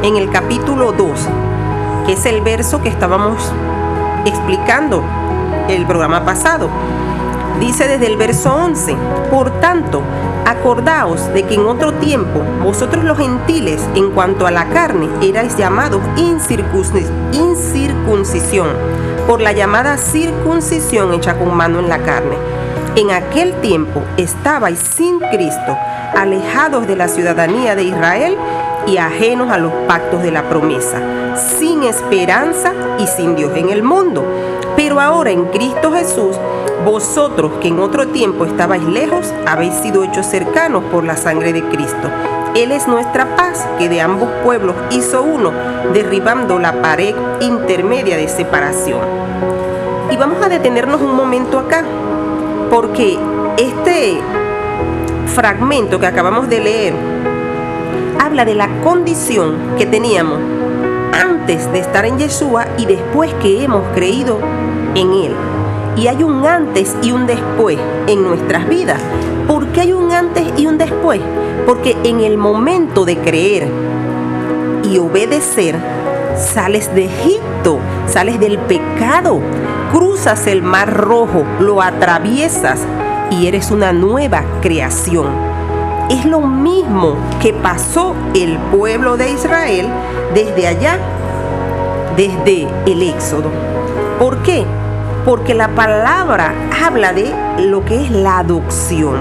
en 0.04 0.14
el 0.14 0.30
capítulo 0.30 0.92
2, 0.92 1.10
que 2.06 2.12
es 2.12 2.24
el 2.26 2.42
verso 2.42 2.80
que 2.80 2.88
estábamos 2.88 3.52
explicando 4.24 5.02
el 5.68 5.84
programa 5.84 6.24
pasado. 6.24 6.68
Dice 7.58 7.88
desde 7.88 8.06
el 8.06 8.18
verso 8.18 8.54
11, 8.54 8.94
por 9.32 9.50
tanto, 9.60 10.00
acordaos 10.46 11.34
de 11.34 11.42
que 11.42 11.54
en 11.54 11.66
otro 11.66 11.92
tiempo 11.94 12.40
vosotros 12.62 13.02
los 13.02 13.18
gentiles 13.18 13.84
en 13.96 14.12
cuanto 14.12 14.46
a 14.46 14.52
la 14.52 14.68
carne 14.68 15.08
erais 15.22 15.56
llamados 15.56 16.02
incircuncisión 16.16 18.68
por 19.26 19.40
la 19.40 19.52
llamada 19.52 19.96
circuncisión 19.96 21.14
hecha 21.14 21.38
con 21.38 21.54
mano 21.54 21.78
en 21.78 21.88
la 21.88 21.98
carne. 21.98 22.37
En 22.96 23.10
aquel 23.10 23.54
tiempo 23.60 24.02
estabais 24.16 24.78
sin 24.78 25.18
Cristo, 25.18 25.76
alejados 26.14 26.87
de 26.87 26.96
la 26.96 27.08
ciudadanía 27.08 27.74
de 27.74 27.84
Israel 27.84 28.37
y 28.87 28.98
ajenos 28.98 29.50
a 29.50 29.58
los 29.58 29.72
pactos 29.88 30.22
de 30.22 30.30
la 30.30 30.48
promesa, 30.48 31.00
sin 31.58 31.84
esperanza 31.84 32.72
y 32.98 33.06
sin 33.06 33.34
Dios 33.34 33.52
en 33.56 33.70
el 33.70 33.82
mundo. 33.82 34.24
Pero 34.76 35.00
ahora 35.00 35.30
en 35.30 35.46
Cristo 35.46 35.92
Jesús, 35.92 36.37
vosotros 36.84 37.52
que 37.60 37.68
en 37.68 37.80
otro 37.80 38.08
tiempo 38.08 38.44
estabais 38.44 38.82
lejos, 38.82 39.32
habéis 39.46 39.74
sido 39.74 40.04
hechos 40.04 40.26
cercanos 40.26 40.84
por 40.92 41.04
la 41.04 41.16
sangre 41.16 41.52
de 41.52 41.62
Cristo. 41.68 42.10
Él 42.55 42.71
es 42.71 42.87
nuestra 42.87 43.35
paz, 43.35 43.67
que 43.79 43.88
de 43.88 44.01
ambos 44.01 44.29
pueblos 44.45 44.77
hizo 44.90 45.23
uno, 45.23 45.51
derribando 45.93 46.61
la 46.61 46.81
pared 46.81 47.14
intermedia 47.40 48.17
de 48.17 48.29
separación. 48.29 49.01
Y 50.11 50.17
vamos 50.17 50.40
a 50.40 50.49
detenernos 50.49 51.01
un 51.01 51.17
momento 51.17 51.59
acá, 51.59 51.83
porque 52.71 53.19
este 53.57 54.21
fragmento 55.35 55.99
que 55.99 56.07
acabamos 56.07 56.49
de 56.49 56.61
leer 56.61 56.95
habla 58.21 58.45
de 58.45 58.55
la 58.55 58.69
condición 58.85 59.57
que 59.77 59.87
teníamos 59.87 60.38
antes 61.12 61.71
de 61.73 61.81
estar 61.81 62.05
en 62.05 62.19
Yeshua 62.19 62.67
y 62.79 62.87
después 62.87 63.35
que 63.35 63.64
hemos 63.64 63.83
creído 63.95 64.38
en 64.95 65.12
Él. 65.12 65.35
Y 65.96 66.09
hay 66.09 66.22
un 66.22 66.44
antes 66.44 66.96
y 67.02 67.12
un 67.12 67.26
después 67.26 67.78
en 68.07 68.22
nuestras 68.22 68.68
vidas. 68.68 69.00
¿Por 69.46 69.68
qué 69.68 69.83
hay 69.83 69.92
un 69.92 70.11
antes 70.12 70.44
y 70.57 70.66
un 70.66 70.76
después? 70.76 71.20
Porque 71.66 71.96
en 72.02 72.20
el 72.20 72.37
momento 72.37 73.04
de 73.04 73.16
creer 73.18 73.68
y 74.83 74.98
obedecer, 74.98 75.76
sales 76.37 76.92
de 76.94 77.04
Egipto, 77.04 77.78
sales 78.07 78.40
del 78.40 78.59
pecado, 78.59 79.40
cruzas 79.92 80.46
el 80.46 80.62
mar 80.62 80.92
rojo, 80.92 81.44
lo 81.61 81.80
atraviesas 81.80 82.80
y 83.30 83.46
eres 83.46 83.70
una 83.70 83.92
nueva 83.92 84.42
creación. 84.61 85.28
Es 86.11 86.26
lo 86.26 86.40
mismo 86.40 87.16
que 87.40 87.52
pasó 87.52 88.14
el 88.35 88.59
pueblo 88.59 89.16
de 89.16 89.30
Israel 89.30 89.88
desde 90.35 90.66
allá, 90.66 90.98
desde 92.16 92.68
el 92.87 93.02
Éxodo. 93.02 93.50
¿Por 94.18 94.42
qué? 94.42 94.66
Porque 95.24 95.54
la 95.54 95.68
palabra 95.68 96.52
habla 96.84 97.12
de 97.14 97.32
lo 97.58 97.84
que 97.84 98.04
es 98.04 98.10
la 98.10 98.40
adopción. 98.40 99.16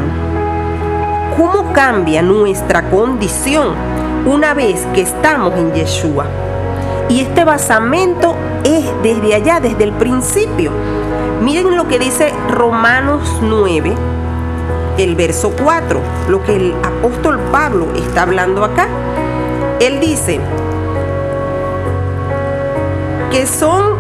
¿Cómo 1.37 1.71
cambia 1.71 2.21
nuestra 2.21 2.89
condición 2.89 3.69
una 4.25 4.53
vez 4.53 4.85
que 4.93 5.01
estamos 5.01 5.53
en 5.55 5.73
Yeshua? 5.73 6.25
Y 7.07 7.21
este 7.21 7.45
basamento 7.45 8.35
es 8.63 8.85
desde 9.01 9.33
allá, 9.33 9.59
desde 9.61 9.83
el 9.83 9.93
principio. 9.93 10.71
Miren 11.41 11.75
lo 11.75 11.87
que 11.87 11.99
dice 11.99 12.33
Romanos 12.49 13.39
9, 13.41 13.93
el 14.97 15.15
verso 15.15 15.53
4, 15.63 15.99
lo 16.27 16.43
que 16.43 16.55
el 16.55 16.73
apóstol 16.83 17.39
Pablo 17.51 17.87
está 17.95 18.23
hablando 18.23 18.63
acá. 18.65 18.87
Él 19.79 19.99
dice 19.99 20.39
que 23.31 23.47
son 23.47 23.92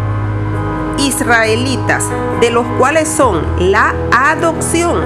israelitas, 1.03 2.05
de 2.41 2.49
los 2.49 2.65
cuales 2.77 3.07
son 3.07 3.41
la 3.59 3.93
adopción, 4.11 5.01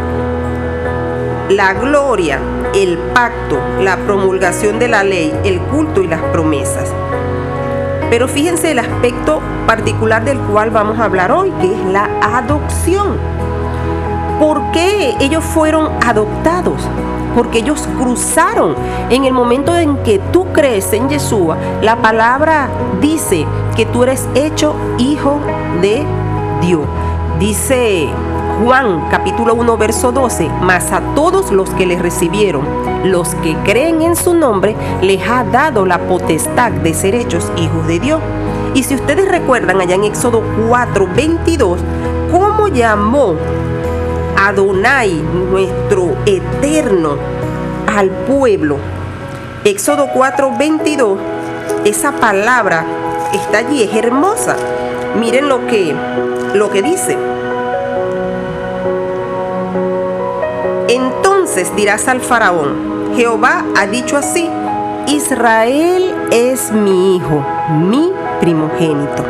la 1.50 1.74
gloria, 1.74 2.40
el 2.74 2.98
pacto, 3.14 3.60
la 3.82 3.98
promulgación 3.98 4.80
de 4.80 4.88
la 4.88 5.04
ley, 5.04 5.34
el 5.44 5.60
culto 5.60 6.02
y 6.02 6.08
las 6.08 6.22
promesas. 6.22 6.92
Pero 8.10 8.28
fíjense 8.28 8.72
el 8.72 8.80
aspecto 8.80 9.42
particular 9.66 10.24
del 10.24 10.40
cual 10.40 10.70
vamos 10.70 11.00
a 11.00 11.06
hablar 11.06 11.32
hoy, 11.32 11.52
que 11.62 11.74
es 11.74 11.86
la 11.86 12.10
adopción. 12.22 13.18
¿Por 14.40 14.72
qué 14.72 15.16
ellos 15.20 15.44
fueron 15.44 15.90
adoptados? 16.06 16.82
Porque 17.36 17.60
ellos 17.60 17.88
cruzaron. 18.00 18.76
En 19.10 19.26
el 19.26 19.34
momento 19.34 19.76
en 19.76 19.98
que 20.04 20.20
tú 20.32 20.46
crees 20.54 20.94
en 20.94 21.10
Yeshua, 21.10 21.58
la 21.82 21.98
palabra 21.98 22.70
dice 23.02 23.46
que 23.78 23.86
tú 23.86 24.02
eres 24.02 24.28
hecho 24.34 24.76
hijo 24.98 25.40
de 25.82 26.04
Dios. 26.62 26.82
Dice 27.40 28.10
Juan 28.64 29.08
capítulo 29.12 29.54
1 29.54 29.78
verso 29.78 30.12
12, 30.12 30.50
mas 30.62 30.92
a 30.92 31.00
todos 31.14 31.52
los 31.52 31.70
que 31.70 31.86
le 31.86 32.00
recibieron, 32.00 32.66
los 33.04 33.36
que 33.36 33.56
creen 33.64 34.02
en 34.02 34.16
su 34.16 34.34
nombre, 34.34 34.76
les 35.04 35.22
ha 35.30 35.44
dado 35.44 35.86
la 35.86 36.00
potestad 36.00 36.72
de 36.72 36.96
ser 36.96 37.14
hechos 37.14 37.52
hijos 37.56 37.86
de 37.86 38.00
Dios. 38.00 38.20
Y 38.74 38.82
si 38.82 38.96
ustedes 38.96 39.30
recuerdan 39.30 39.80
allá 39.80 39.94
en 39.94 40.06
Éxodo 40.06 40.42
4, 40.68 41.08
22, 41.16 41.80
cómo 42.32 42.70
llamó 42.70 43.36
Adonai, 44.44 45.14
nuestro 45.52 46.18
eterno, 46.26 47.18
al 47.96 48.10
pueblo. 48.10 48.78
Éxodo 49.64 50.08
4, 50.16 50.52
22, 50.58 51.20
esa 51.86 52.12
palabra 52.14 52.86
está 53.34 53.60
allí, 53.60 53.84
es 53.84 53.94
hermosa. 53.96 54.56
Miren 55.20 55.50
lo 55.50 55.66
que, 55.68 55.96
lo 56.54 56.70
que 56.70 56.82
dice. 56.82 57.18
Entonces 60.90 61.76
dirás 61.76 62.08
al 62.08 62.22
faraón, 62.22 63.14
Jehová 63.16 63.66
ha 63.76 63.88
dicho 63.88 64.18
así, 64.18 64.50
Israel 65.08 66.14
es 66.32 66.72
mi 66.72 67.16
hijo, 67.16 67.44
mi 67.72 68.12
primogénito. 68.40 69.24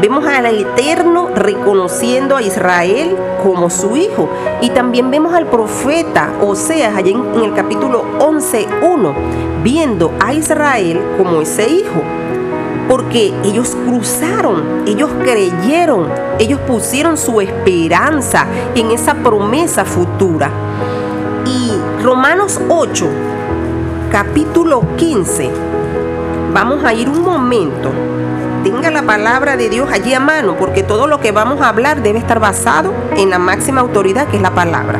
Vemos 0.00 0.24
al 0.26 0.46
Eterno 0.46 1.28
reconociendo 1.34 2.36
a 2.36 2.42
Israel 2.42 3.16
como 3.42 3.68
su 3.68 3.96
hijo. 3.96 4.28
Y 4.60 4.70
también 4.70 5.10
vemos 5.10 5.34
al 5.34 5.46
profeta 5.46 6.32
Oseas 6.40 6.96
allá 6.96 7.10
en, 7.10 7.42
el 7.42 7.52
capítulo 7.52 8.04
11.1, 8.20 9.12
viendo 9.64 10.12
a 10.20 10.32
Israel 10.32 11.02
como 11.18 11.42
ese 11.42 11.68
hijo 11.68 12.17
porque 12.88 13.34
ellos 13.44 13.76
cruzaron, 13.86 14.84
ellos 14.86 15.10
creyeron, 15.22 16.08
ellos 16.38 16.58
pusieron 16.66 17.18
su 17.18 17.40
esperanza 17.40 18.46
en 18.74 18.90
esa 18.90 19.14
promesa 19.14 19.84
futura. 19.84 20.50
Y 21.46 21.72
Romanos 22.02 22.58
8, 22.68 23.06
capítulo 24.10 24.82
15, 24.96 25.50
vamos 26.54 26.82
a 26.84 26.94
ir 26.94 27.08
un 27.08 27.22
momento. 27.22 27.90
Tenga 28.64 28.90
la 28.90 29.02
palabra 29.02 29.56
de 29.56 29.68
Dios 29.68 29.88
allí 29.92 30.14
a 30.14 30.20
mano, 30.20 30.56
porque 30.58 30.82
todo 30.82 31.06
lo 31.06 31.20
que 31.20 31.30
vamos 31.30 31.60
a 31.60 31.68
hablar 31.68 32.02
debe 32.02 32.18
estar 32.18 32.40
basado 32.40 32.92
en 33.16 33.30
la 33.30 33.38
máxima 33.38 33.82
autoridad 33.82 34.26
que 34.28 34.36
es 34.36 34.42
la 34.42 34.54
palabra. 34.54 34.98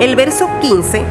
El 0.00 0.16
verso 0.16 0.48
15 0.60 1.04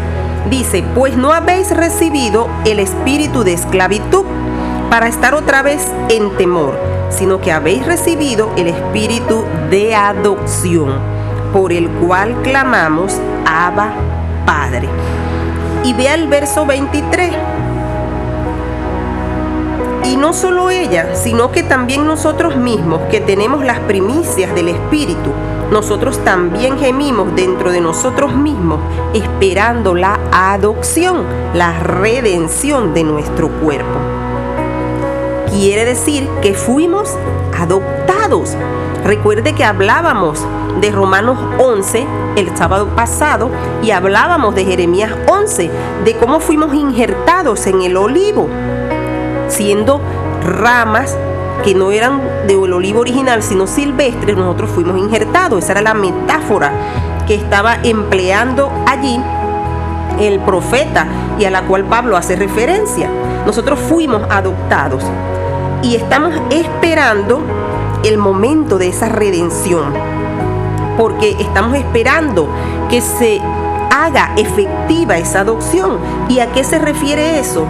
dice, 0.50 0.84
pues 0.96 1.16
no 1.16 1.32
habéis 1.32 1.72
recibido 1.72 2.48
el 2.66 2.80
espíritu 2.80 3.44
de 3.44 3.54
esclavitud 3.54 4.26
para 4.92 5.08
estar 5.08 5.34
otra 5.36 5.62
vez 5.62 5.90
en 6.10 6.32
temor, 6.32 6.78
sino 7.10 7.40
que 7.40 7.54
habéis 7.54 7.86
recibido 7.86 8.52
el 8.58 8.68
espíritu 8.68 9.46
de 9.70 9.96
adopción, 9.96 11.00
por 11.54 11.72
el 11.72 11.90
cual 11.92 12.36
clamamos, 12.44 13.18
Abba 13.46 13.94
Padre. 14.46 14.90
Y 15.86 15.94
vea 15.94 16.16
el 16.16 16.28
verso 16.28 16.66
23. 16.66 17.32
Y 20.04 20.18
no 20.18 20.34
solo 20.34 20.70
ella, 20.70 21.16
sino 21.16 21.54
que 21.54 21.64
también 21.64 22.06
nosotros 22.06 22.58
mismos, 22.58 23.00
que 23.10 23.22
tenemos 23.22 23.64
las 23.64 23.80
primicias 23.80 24.54
del 24.54 24.68
Espíritu, 24.68 25.32
nosotros 25.72 26.22
también 26.26 26.78
gemimos 26.78 27.34
dentro 27.34 27.72
de 27.72 27.80
nosotros 27.80 28.36
mismos, 28.36 28.82
esperando 29.14 29.96
la 29.96 30.20
adopción, 30.34 31.24
la 31.54 31.80
redención 31.80 32.94
de 32.94 33.06
nuestro 33.06 33.48
cuerpo. 33.48 34.11
Quiere 35.52 35.84
decir 35.84 36.30
que 36.42 36.54
fuimos 36.54 37.18
adoptados. 37.60 38.56
Recuerde 39.04 39.54
que 39.54 39.66
hablábamos 39.66 40.40
de 40.80 40.92
Romanos 40.92 41.38
11 41.60 42.08
el 42.38 42.56
sábado 42.56 42.88
pasado 42.96 43.52
y 43.84 43.92
hablábamos 43.92 44.56
de 44.56 44.64
Jeremías 44.64 45.12
11, 45.28 45.70
de 46.06 46.16
cómo 46.16 46.40
fuimos 46.40 46.74
injertados 46.74 47.68
en 47.68 47.82
el 47.82 47.98
olivo, 47.98 48.48
siendo 49.50 50.00
ramas 50.42 51.18
que 51.66 51.76
no 51.76 51.92
eran 51.92 52.22
del 52.48 52.72
olivo 52.72 53.02
original, 53.02 53.44
sino 53.44 53.68
silvestres, 53.68 54.38
nosotros 54.38 54.70
fuimos 54.70 54.98
injertados. 54.98 55.66
Esa 55.66 55.74
era 55.74 55.82
la 55.82 55.94
metáfora 55.94 56.72
que 57.28 57.36
estaba 57.36 57.76
empleando 57.84 58.72
allí 58.88 59.22
el 60.18 60.40
profeta 60.40 61.08
y 61.38 61.44
a 61.44 61.52
la 61.52 61.64
cual 61.64 61.84
Pablo 61.84 62.16
hace 62.16 62.38
referencia. 62.38 63.10
Nosotros 63.46 63.80
fuimos 63.80 64.22
adoptados 64.30 65.04
y 65.84 65.96
estamos 65.96 66.34
esperando 66.50 67.42
el 68.04 68.18
momento 68.18 68.78
de 68.78 68.90
esa 68.90 69.10
redención, 69.10 69.94
porque 70.98 71.36
estamos 71.40 71.76
esperando 71.76 72.48
que 72.90 73.02
se 73.02 73.42
haga 73.92 74.34
efectiva 74.38 75.18
esa 75.18 75.42
adopción. 75.42 75.98
¿Y 76.30 76.40
a 76.40 76.52
qué 76.52 76.64
se 76.64 76.80
refiere 76.80 77.40
eso? 77.40 77.66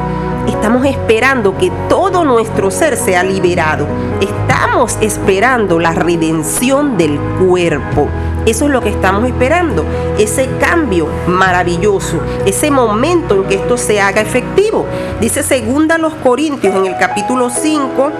Estamos 0.47 0.85
esperando 0.85 1.57
que 1.57 1.71
todo 1.87 2.23
nuestro 2.23 2.71
ser 2.71 2.97
sea 2.97 3.23
liberado. 3.23 3.87
Estamos 4.19 4.97
esperando 5.01 5.79
la 5.79 5.93
redención 5.93 6.97
del 6.97 7.19
cuerpo. 7.19 8.07
Eso 8.45 8.65
es 8.65 8.71
lo 8.71 8.81
que 8.81 8.89
estamos 8.89 9.25
esperando, 9.25 9.85
ese 10.17 10.49
cambio 10.59 11.07
maravilloso, 11.27 12.19
ese 12.45 12.71
momento 12.71 13.35
en 13.35 13.43
que 13.43 13.55
esto 13.55 13.77
se 13.77 14.01
haga 14.01 14.21
efectivo. 14.21 14.87
Dice 15.19 15.43
segunda 15.43 15.99
los 15.99 16.15
Corintios 16.15 16.73
en 16.75 16.87
el 16.87 16.97
capítulo 16.97 17.51
5, 17.51 18.11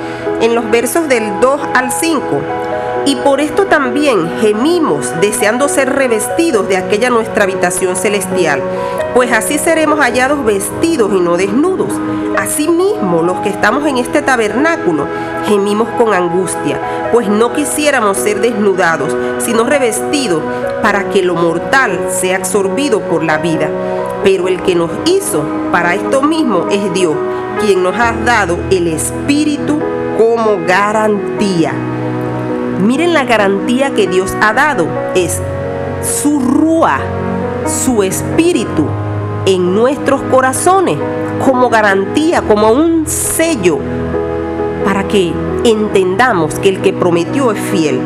en 0.42 0.54
los 0.54 0.70
versos 0.70 1.10
del 1.10 1.40
2 1.40 1.62
al 1.74 1.92
5. 1.92 2.22
Y 3.06 3.16
por 3.16 3.42
esto 3.42 3.66
también 3.66 4.30
gemimos, 4.42 5.12
deseando 5.22 5.68
ser 5.68 5.92
revestidos 5.94 6.68
de 6.68 6.78
aquella 6.78 7.10
nuestra 7.10 7.44
habitación 7.44 7.96
celestial, 7.96 8.62
pues 9.16 9.32
así 9.32 9.58
seremos 9.58 10.00
hallados 10.00 10.46
vestidos 10.46 11.12
y 11.14 11.20
no 11.20 11.36
desnudos. 11.36 11.92
Asimismo, 12.38 13.24
los 13.24 13.40
que 13.40 13.50
estamos 13.50 13.86
en 13.88 13.98
este 13.98 14.22
tabernáculo 14.22 15.08
gemimos 15.48 15.90
con 15.98 16.14
angustia, 16.14 16.80
pues 17.12 17.28
no 17.28 17.54
quisiéramos 17.54 18.18
ser 18.18 18.40
desnudados, 18.40 19.16
sino 19.40 19.64
revestidos 19.64 20.44
para 20.84 21.10
que 21.10 21.24
lo 21.24 21.34
mortal 21.36 22.08
sea 22.10 22.38
absorbido 22.38 23.02
por 23.02 23.24
la 23.24 23.40
vida. 23.40 23.68
Pero 24.24 24.48
el 24.48 24.62
que 24.62 24.76
nos 24.76 24.92
hizo 25.06 25.44
para 25.72 25.96
esto 25.96 26.22
mismo 26.22 26.68
es 26.70 26.94
Dios, 26.94 27.16
quien 27.60 27.82
nos 27.82 27.96
ha 27.96 28.14
dado 28.26 28.60
el 28.70 28.88
Espíritu 28.88 29.80
como 30.18 30.60
garantía. 30.68 31.74
Miren 32.82 33.14
la 33.14 33.26
garantía 33.26 33.92
que 33.92 34.08
Dios 34.08 34.36
ha 34.42 34.54
dado. 34.54 34.88
Es 35.14 35.40
su 36.02 36.40
rúa, 36.40 36.98
su 37.68 38.02
espíritu 38.02 38.88
en 39.46 39.76
nuestros 39.76 40.22
corazones 40.24 40.98
como 41.46 41.70
garantía, 41.70 42.42
como 42.42 42.72
un 42.72 43.06
sello 43.06 43.78
para 44.84 45.08
que 45.08 45.32
entendamos 45.64 46.56
que 46.56 46.70
el 46.70 46.82
que 46.82 46.92
prometió 46.92 47.52
es 47.52 47.60
fiel. 47.60 48.00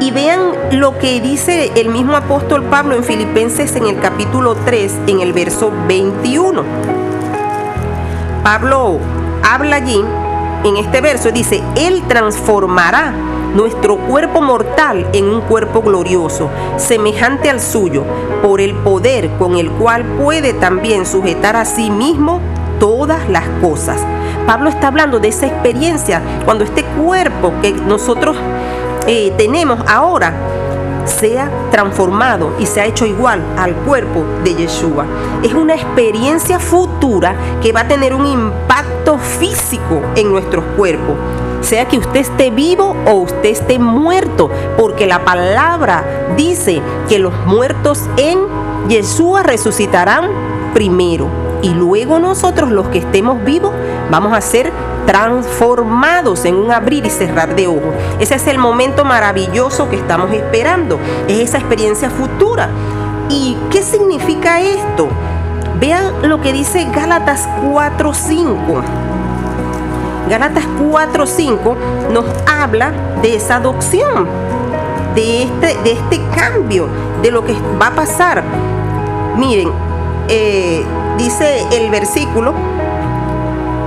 Y 0.00 0.10
vean 0.10 0.40
lo 0.72 0.98
que 0.98 1.20
dice 1.20 1.70
el 1.76 1.90
mismo 1.90 2.16
apóstol 2.16 2.64
Pablo 2.64 2.96
en 2.96 3.04
Filipenses 3.04 3.76
en 3.76 3.86
el 3.86 4.00
capítulo 4.00 4.56
3, 4.64 5.00
en 5.06 5.20
el 5.20 5.34
verso 5.34 5.70
21. 5.86 6.62
Pablo 8.42 8.98
habla 9.44 9.76
allí, 9.76 10.02
en 10.64 10.76
este 10.76 11.00
verso, 11.00 11.30
dice, 11.30 11.62
Él 11.76 12.02
transformará 12.08 13.12
nuestro 13.54 13.96
cuerpo 13.96 14.40
mortal 14.40 15.06
en 15.12 15.28
un 15.28 15.40
cuerpo 15.42 15.82
glorioso, 15.82 16.48
semejante 16.76 17.50
al 17.50 17.60
suyo, 17.60 18.04
por 18.42 18.60
el 18.60 18.74
poder 18.74 19.30
con 19.38 19.56
el 19.56 19.70
cual 19.70 20.04
puede 20.04 20.54
también 20.54 21.06
sujetar 21.06 21.56
a 21.56 21.64
sí 21.64 21.90
mismo 21.90 22.40
todas 22.80 23.28
las 23.28 23.44
cosas. 23.60 24.00
Pablo 24.46 24.70
está 24.70 24.88
hablando 24.88 25.20
de 25.20 25.28
esa 25.28 25.46
experiencia 25.46 26.22
cuando 26.44 26.64
este 26.64 26.84
cuerpo 26.84 27.52
que 27.60 27.72
nosotros 27.72 28.36
eh, 29.06 29.32
tenemos 29.36 29.80
ahora 29.86 30.32
sea 31.04 31.50
transformado 31.70 32.54
y 32.58 32.66
se 32.66 32.80
ha 32.80 32.86
hecho 32.86 33.06
igual 33.06 33.42
al 33.56 33.74
cuerpo 33.74 34.24
de 34.44 34.54
Yeshua. 34.54 35.04
Es 35.42 35.52
una 35.52 35.74
experiencia 35.74 36.58
futura 36.58 37.34
que 37.60 37.72
va 37.72 37.80
a 37.80 37.88
tener 37.88 38.14
un 38.14 38.26
impacto 38.26 39.18
físico 39.18 40.00
en 40.16 40.30
nuestros 40.30 40.64
cuerpos 40.76 41.16
sea 41.62 41.86
que 41.86 41.98
usted 41.98 42.20
esté 42.20 42.50
vivo 42.50 42.96
o 43.06 43.12
usted 43.12 43.50
esté 43.50 43.78
muerto, 43.78 44.50
porque 44.76 45.06
la 45.06 45.24
palabra 45.24 46.04
dice 46.36 46.80
que 47.08 47.18
los 47.18 47.34
muertos 47.46 48.08
en 48.16 48.38
Yeshua 48.88 49.42
resucitarán 49.42 50.30
primero 50.74 51.28
y 51.62 51.70
luego 51.70 52.18
nosotros 52.18 52.70
los 52.70 52.88
que 52.88 52.98
estemos 52.98 53.42
vivos 53.44 53.72
vamos 54.10 54.32
a 54.32 54.40
ser 54.40 54.72
transformados 55.06 56.44
en 56.44 56.56
un 56.56 56.70
abrir 56.70 57.06
y 57.06 57.10
cerrar 57.10 57.54
de 57.54 57.68
ojos. 57.68 57.94
Ese 58.18 58.34
es 58.34 58.46
el 58.46 58.58
momento 58.58 59.04
maravilloso 59.04 59.88
que 59.88 59.96
estamos 59.96 60.32
esperando, 60.32 60.98
es 61.28 61.38
esa 61.38 61.58
experiencia 61.58 62.10
futura. 62.10 62.68
¿Y 63.28 63.56
qué 63.70 63.82
significa 63.82 64.60
esto? 64.60 65.08
Vean 65.80 66.28
lo 66.28 66.40
que 66.40 66.52
dice 66.52 66.86
Gálatas 66.92 67.48
4:5. 67.62 69.11
Galatas 70.32 70.64
4:5 70.80 71.76
nos 72.10 72.24
habla 72.50 72.90
de 73.20 73.36
esa 73.36 73.56
adopción, 73.56 74.26
de 75.14 75.42
este, 75.42 75.76
de 75.84 75.92
este 75.92 76.22
cambio, 76.34 76.88
de 77.20 77.30
lo 77.30 77.44
que 77.44 77.54
va 77.78 77.88
a 77.88 77.94
pasar. 77.94 78.42
Miren, 79.36 79.70
eh, 80.28 80.86
dice 81.18 81.66
el 81.72 81.90
versículo 81.90 82.54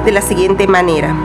de 0.05 0.11
la 0.11 0.21
siguiente 0.21 0.67
manera, 0.67 1.15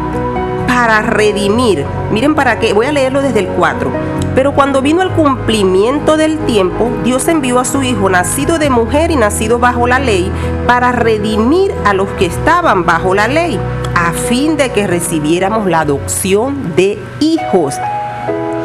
para 0.66 1.02
redimir, 1.02 1.84
miren 2.10 2.34
para 2.34 2.58
qué, 2.58 2.72
voy 2.72 2.86
a 2.86 2.92
leerlo 2.92 3.20
desde 3.20 3.40
el 3.40 3.48
4. 3.48 3.90
Pero 4.34 4.54
cuando 4.54 4.80
vino 4.80 5.02
el 5.02 5.10
cumplimiento 5.10 6.16
del 6.16 6.38
tiempo, 6.46 6.88
Dios 7.04 7.28
envió 7.28 7.58
a 7.58 7.66
su 7.66 7.82
Hijo, 7.82 8.08
nacido 8.08 8.58
de 8.58 8.70
mujer 8.70 9.10
y 9.10 9.16
nacido 9.16 9.58
bajo 9.58 9.86
la 9.86 9.98
ley, 9.98 10.32
para 10.66 10.92
redimir 10.92 11.74
a 11.84 11.92
los 11.92 12.08
que 12.10 12.24
estaban 12.24 12.86
bajo 12.86 13.14
la 13.14 13.28
ley 13.28 13.60
a 14.10 14.12
fin 14.12 14.56
de 14.56 14.70
que 14.70 14.88
recibiéramos 14.88 15.66
la 15.66 15.82
adopción 15.82 16.74
de 16.74 16.98
hijos. 17.20 17.76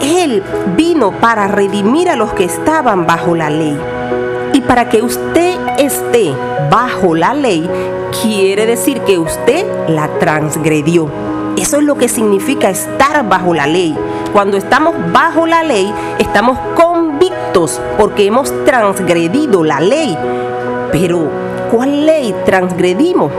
Él 0.02 0.42
vino 0.76 1.12
para 1.12 1.48
redimir 1.48 2.10
a 2.10 2.16
los 2.16 2.34
que 2.34 2.46
estaban 2.46 3.06
bajo 3.06 3.36
la 3.36 3.52
ley. 3.52 3.78
Y 4.54 4.62
para 4.62 4.90
que 4.90 5.04
usted 5.04 5.56
esté 5.78 6.34
bajo 6.72 7.14
la 7.14 7.36
ley, 7.36 7.70
quiere 8.24 8.66
decir 8.66 9.02
que 9.02 9.20
usted 9.20 9.68
la 9.88 10.08
transgredió. 10.18 11.12
Eso 11.58 11.78
es 11.78 11.84
lo 11.84 11.96
que 11.96 12.10
significa 12.10 12.72
estar 12.72 13.30
bajo 13.30 13.54
la 13.54 13.68
ley. 13.68 13.96
Cuando 14.34 14.58
estamos 14.58 14.96
bajo 15.14 15.46
la 15.46 15.62
ley, 15.62 15.94
estamos 16.18 16.58
convictos 16.74 17.80
porque 18.00 18.26
hemos 18.26 18.52
transgredido 18.66 19.64
la 19.64 19.80
ley. 19.80 20.18
Pero, 20.92 21.30
¿cuál 21.70 22.08
ley 22.08 22.34
transgredimos? 22.46 23.32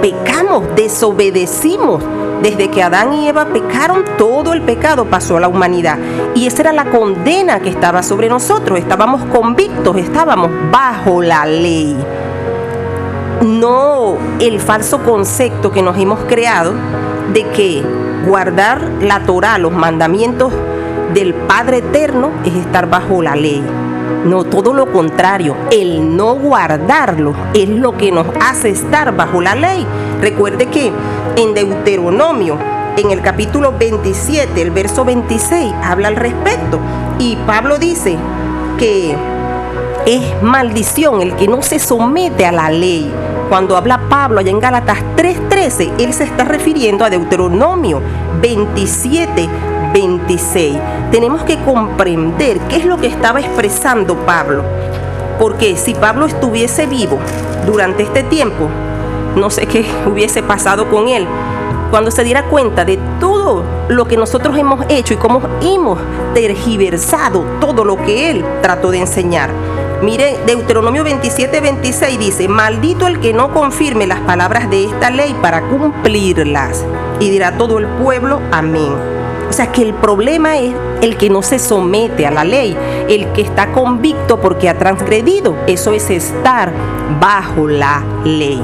Pecamos, 0.00 0.64
desobedecimos. 0.74 2.02
Desde 2.42 2.68
que 2.68 2.82
Adán 2.82 3.14
y 3.14 3.28
Eva 3.28 3.46
pecaron, 3.46 4.04
todo 4.18 4.52
el 4.52 4.62
pecado 4.62 5.06
pasó 5.06 5.38
a 5.38 5.40
la 5.40 5.48
humanidad. 5.48 5.98
Y 6.34 6.46
esa 6.46 6.62
era 6.62 6.72
la 6.72 6.90
condena 6.90 7.60
que 7.60 7.70
estaba 7.70 8.02
sobre 8.02 8.28
nosotros. 8.28 8.78
Estábamos 8.78 9.22
convictos, 9.32 9.96
estábamos 9.96 10.50
bajo 10.70 11.22
la 11.22 11.46
ley. 11.46 11.96
No 13.42 14.16
el 14.38 14.60
falso 14.60 15.02
concepto 15.02 15.70
que 15.70 15.82
nos 15.82 15.98
hemos 15.98 16.20
creado 16.20 16.72
de 17.32 17.44
que 17.48 17.82
guardar 18.26 18.80
la 19.00 19.20
Torah, 19.20 19.58
los 19.58 19.72
mandamientos 19.72 20.52
del 21.14 21.34
Padre 21.34 21.78
Eterno, 21.78 22.30
es 22.44 22.54
estar 22.54 22.88
bajo 22.88 23.22
la 23.22 23.34
ley. 23.34 23.62
No, 24.26 24.42
todo 24.42 24.74
lo 24.74 24.90
contrario. 24.90 25.54
El 25.70 26.16
no 26.16 26.34
guardarlo 26.34 27.32
es 27.54 27.68
lo 27.68 27.96
que 27.96 28.10
nos 28.10 28.26
hace 28.40 28.70
estar 28.70 29.14
bajo 29.14 29.40
la 29.40 29.54
ley. 29.54 29.86
Recuerde 30.20 30.66
que 30.66 30.92
en 31.36 31.54
Deuteronomio, 31.54 32.58
en 32.96 33.12
el 33.12 33.22
capítulo 33.22 33.74
27, 33.78 34.60
el 34.60 34.72
verso 34.72 35.04
26, 35.04 35.72
habla 35.80 36.08
al 36.08 36.16
respecto. 36.16 36.80
Y 37.20 37.36
Pablo 37.46 37.78
dice 37.78 38.16
que 38.78 39.16
es 40.06 40.42
maldición 40.42 41.22
el 41.22 41.36
que 41.36 41.46
no 41.46 41.62
se 41.62 41.78
somete 41.78 42.46
a 42.46 42.52
la 42.52 42.68
ley. 42.68 43.12
Cuando 43.48 43.76
habla 43.76 44.08
Pablo 44.08 44.40
allá 44.40 44.50
en 44.50 44.58
Gálatas 44.58 44.98
3:13, 45.14 45.92
él 45.98 46.12
se 46.12 46.24
está 46.24 46.42
refiriendo 46.42 47.04
a 47.04 47.10
Deuteronomio 47.10 48.02
27, 48.40 49.48
26. 49.92 50.76
Tenemos 51.10 51.44
que 51.44 51.58
comprender 51.62 52.58
qué 52.68 52.76
es 52.76 52.84
lo 52.84 52.98
que 52.98 53.06
estaba 53.06 53.40
expresando 53.40 54.16
Pablo. 54.26 54.64
Porque 55.38 55.76
si 55.76 55.94
Pablo 55.94 56.26
estuviese 56.26 56.86
vivo 56.86 57.18
durante 57.64 58.02
este 58.02 58.22
tiempo, 58.24 58.68
no 59.36 59.50
sé 59.50 59.66
qué 59.66 59.86
hubiese 60.06 60.42
pasado 60.42 60.90
con 60.90 61.08
él. 61.08 61.26
Cuando 61.90 62.10
se 62.10 62.24
diera 62.24 62.44
cuenta 62.44 62.84
de 62.84 62.98
todo 63.20 63.62
lo 63.88 64.06
que 64.08 64.16
nosotros 64.16 64.58
hemos 64.58 64.84
hecho 64.88 65.14
y 65.14 65.18
cómo 65.18 65.40
hemos 65.62 66.00
tergiversado 66.34 67.44
todo 67.60 67.84
lo 67.84 67.96
que 67.96 68.30
él 68.30 68.44
trató 68.60 68.90
de 68.90 68.98
enseñar. 68.98 69.50
Mire, 70.02 70.36
Deuteronomio 70.46 71.04
27, 71.04 71.60
26 71.60 72.18
dice, 72.18 72.48
maldito 72.48 73.06
el 73.06 73.20
que 73.20 73.32
no 73.32 73.54
confirme 73.54 74.06
las 74.06 74.20
palabras 74.20 74.68
de 74.68 74.86
esta 74.86 75.10
ley 75.10 75.34
para 75.40 75.62
cumplirlas. 75.62 76.84
Y 77.20 77.30
dirá 77.30 77.56
todo 77.56 77.78
el 77.78 77.86
pueblo, 77.86 78.40
amén. 78.50 79.15
O 79.48 79.52
sea 79.52 79.72
que 79.72 79.82
el 79.82 79.94
problema 79.94 80.56
es 80.56 80.74
el 81.02 81.16
que 81.16 81.30
no 81.30 81.42
se 81.42 81.58
somete 81.58 82.26
a 82.26 82.30
la 82.30 82.44
ley, 82.44 82.76
el 83.08 83.32
que 83.32 83.42
está 83.42 83.72
convicto 83.72 84.40
porque 84.40 84.68
ha 84.68 84.78
transgredido. 84.78 85.54
Eso 85.66 85.92
es 85.92 86.10
estar 86.10 86.72
bajo 87.20 87.68
la 87.68 88.02
ley. 88.24 88.62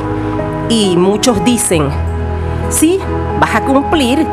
Y 0.68 0.96
muchos 0.96 1.44
dicen, 1.44 1.88
sí, 2.70 2.98
vas 3.40 3.54
a 3.54 3.64
cumplir 3.64 4.26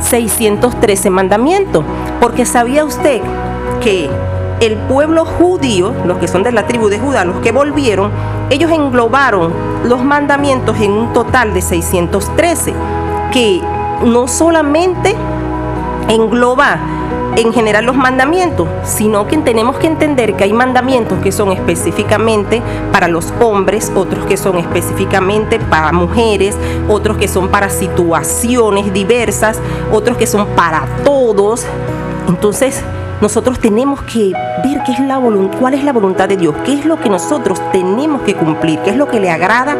613 0.00 1.10
mandamientos, 1.10 1.84
porque 2.20 2.44
sabía 2.44 2.84
usted 2.84 3.20
que 3.80 4.10
el 4.60 4.76
pueblo 4.76 5.24
judío, 5.24 5.92
los 6.04 6.18
que 6.18 6.28
son 6.28 6.42
de 6.42 6.52
la 6.52 6.66
tribu 6.66 6.88
de 6.88 6.98
Judá, 6.98 7.24
los 7.24 7.36
que 7.36 7.52
volvieron, 7.52 8.10
ellos 8.50 8.70
englobaron 8.70 9.52
los 9.84 10.02
mandamientos 10.04 10.78
en 10.80 10.92
un 10.92 11.12
total 11.12 11.54
de 11.54 11.62
613, 11.62 12.72
que 13.32 13.60
no 14.04 14.28
solamente 14.28 15.14
engloba 16.08 16.78
en 17.36 17.52
general 17.52 17.84
los 17.84 17.96
mandamientos, 17.96 18.68
sino 18.84 19.26
que 19.26 19.36
tenemos 19.38 19.76
que 19.76 19.86
entender 19.86 20.34
que 20.34 20.44
hay 20.44 20.52
mandamientos 20.52 21.18
que 21.20 21.32
son 21.32 21.52
específicamente 21.52 22.62
para 22.92 23.08
los 23.08 23.32
hombres, 23.40 23.90
otros 23.94 24.24
que 24.26 24.36
son 24.36 24.56
específicamente 24.56 25.58
para 25.58 25.92
mujeres, 25.92 26.56
otros 26.88 27.16
que 27.16 27.28
son 27.28 27.48
para 27.48 27.70
situaciones 27.70 28.92
diversas, 28.92 29.58
otros 29.92 30.16
que 30.16 30.26
son 30.26 30.46
para 30.48 30.86
todos. 31.04 31.66
Entonces, 32.28 32.82
nosotros 33.20 33.58
tenemos 33.58 34.02
que 34.02 34.32
ver 34.62 34.82
qué 34.84 34.92
es 34.92 35.00
la 35.00 35.20
cuál 35.58 35.74
es 35.74 35.84
la 35.84 35.92
voluntad 35.92 36.28
de 36.28 36.36
Dios, 36.36 36.54
qué 36.64 36.74
es 36.74 36.84
lo 36.84 37.00
que 37.00 37.08
nosotros 37.08 37.60
tenemos 37.72 38.22
que 38.22 38.34
cumplir, 38.34 38.78
qué 38.80 38.90
es 38.90 38.96
lo 38.96 39.08
que 39.08 39.18
le 39.18 39.30
agrada 39.30 39.76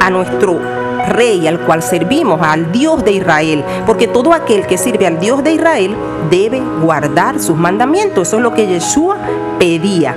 a 0.00 0.10
nuestro 0.10 0.73
rey 1.04 1.46
al 1.46 1.60
cual 1.60 1.82
servimos, 1.82 2.40
al 2.42 2.72
Dios 2.72 3.04
de 3.04 3.12
Israel, 3.12 3.64
porque 3.86 4.06
todo 4.06 4.32
aquel 4.32 4.66
que 4.66 4.78
sirve 4.78 5.06
al 5.06 5.20
Dios 5.20 5.42
de 5.44 5.52
Israel 5.52 5.96
debe 6.30 6.60
guardar 6.80 7.40
sus 7.40 7.56
mandamientos. 7.56 8.28
Eso 8.28 8.36
es 8.36 8.42
lo 8.42 8.54
que 8.54 8.66
Yeshua 8.66 9.16
pedía. 9.58 10.14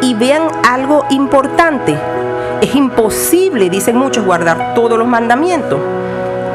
Y 0.00 0.14
vean 0.14 0.42
algo 0.68 1.04
importante. 1.10 1.96
Es 2.60 2.74
imposible, 2.74 3.70
dicen 3.70 3.96
muchos, 3.96 4.24
guardar 4.24 4.74
todos 4.74 4.98
los 4.98 5.06
mandamientos. 5.06 5.80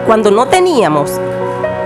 Cuando 0.06 0.32
no 0.32 0.48
teníamos 0.48 1.20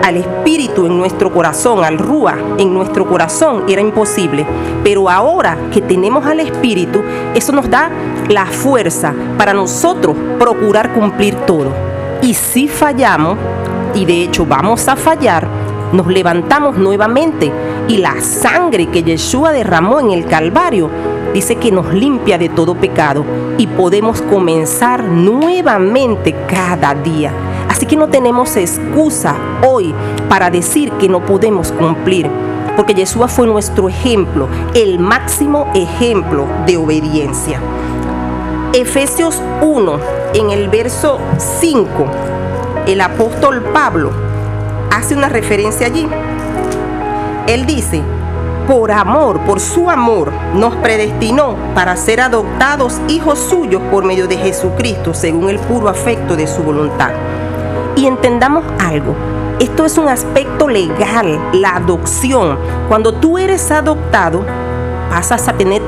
al 0.04 0.18
Espíritu 0.18 0.86
en 0.86 0.98
nuestro 0.98 1.32
corazón, 1.32 1.84
al 1.84 1.98
Rúa 1.98 2.38
en 2.58 2.74
nuestro 2.74 3.08
corazón, 3.08 3.64
era 3.68 3.82
imposible. 3.82 4.46
Pero 4.84 5.10
ahora 5.10 5.58
que 5.72 5.82
tenemos 5.82 6.26
al 6.26 6.40
Espíritu, 6.40 7.02
eso 7.34 7.52
nos 7.52 7.70
da 7.70 7.90
la 8.28 8.46
fuerza 8.46 9.14
para 9.38 9.54
nosotros 9.54 10.16
procurar 10.40 10.94
cumplir 10.94 11.36
todo. 11.46 11.72
Y 12.22 12.34
si 12.34 12.68
fallamos, 12.68 13.38
y 13.94 14.06
de 14.06 14.24
hecho 14.24 14.46
vamos 14.46 14.88
a 14.88 14.96
fallar, 14.96 15.48
nos 15.92 16.08
levantamos 16.08 16.78
nuevamente 16.78 17.52
y 17.88 17.98
la 17.98 18.22
sangre 18.22 18.88
que 18.88 19.04
Yeshua 19.04 19.52
derramó 19.52 20.00
en 20.00 20.12
el 20.12 20.26
Calvario 20.26 20.90
dice 21.34 21.56
que 21.56 21.72
nos 21.72 21.94
limpia 21.94 22.38
de 22.38 22.50
todo 22.50 22.76
pecado 22.76 23.26
y 23.58 23.68
podemos 23.68 24.22
comenzar 24.22 25.04
nuevamente 25.04 26.36
cada 26.48 26.94
día. 26.96 27.34
Así 27.72 27.86
que 27.86 27.96
no 27.96 28.10
tenemos 28.10 28.58
excusa 28.58 29.34
hoy 29.66 29.96
para 30.28 30.50
decir 30.50 30.92
que 31.00 31.08
no 31.08 31.26
podemos 31.26 31.72
cumplir, 31.72 32.30
porque 32.76 32.94
Yeshua 32.94 33.30
fue 33.30 33.48
nuestro 33.48 33.88
ejemplo, 33.88 34.50
el 34.74 35.00
máximo 35.00 35.72
ejemplo 35.74 36.48
de 36.68 36.76
obediencia. 36.76 37.62
Efesios 38.74 39.42
1, 39.62 40.00
en 40.34 40.50
el 40.50 40.68
verso 40.68 41.18
5, 41.38 41.88
el 42.88 43.00
apóstol 43.00 43.64
Pablo 43.74 44.12
hace 44.92 45.16
una 45.16 45.30
referencia 45.30 45.88
allí. 45.88 46.10
Él 47.48 47.66
dice, 47.66 48.02
por 48.68 48.92
amor, 48.92 49.40
por 49.46 49.62
su 49.62 49.90
amor, 49.90 50.34
nos 50.56 50.76
predestinó 50.76 51.56
para 51.74 51.96
ser 51.96 52.20
adoptados 52.20 53.00
hijos 53.08 53.40
suyos 53.40 53.82
por 53.90 54.04
medio 54.04 54.28
de 54.28 54.36
Jesucristo, 54.36 55.14
según 55.14 55.50
el 55.50 55.58
puro 55.58 55.88
afecto 55.88 56.36
de 56.36 56.48
su 56.48 56.64
voluntad. 56.64 57.12
Y 57.96 58.06
entendamos 58.08 58.64
algo, 58.80 59.16
esto 59.60 59.86
es 59.86 59.98
un 59.98 60.08
aspecto 60.08 60.68
legal, 60.68 61.40
la 61.54 61.76
adopción. 61.76 62.58
Cuando 62.88 63.14
tú 63.14 63.38
eres 63.38 63.70
adoptado, 63.72 64.44
pasas 65.10 65.48
a 65.48 65.54
tener 65.54 65.82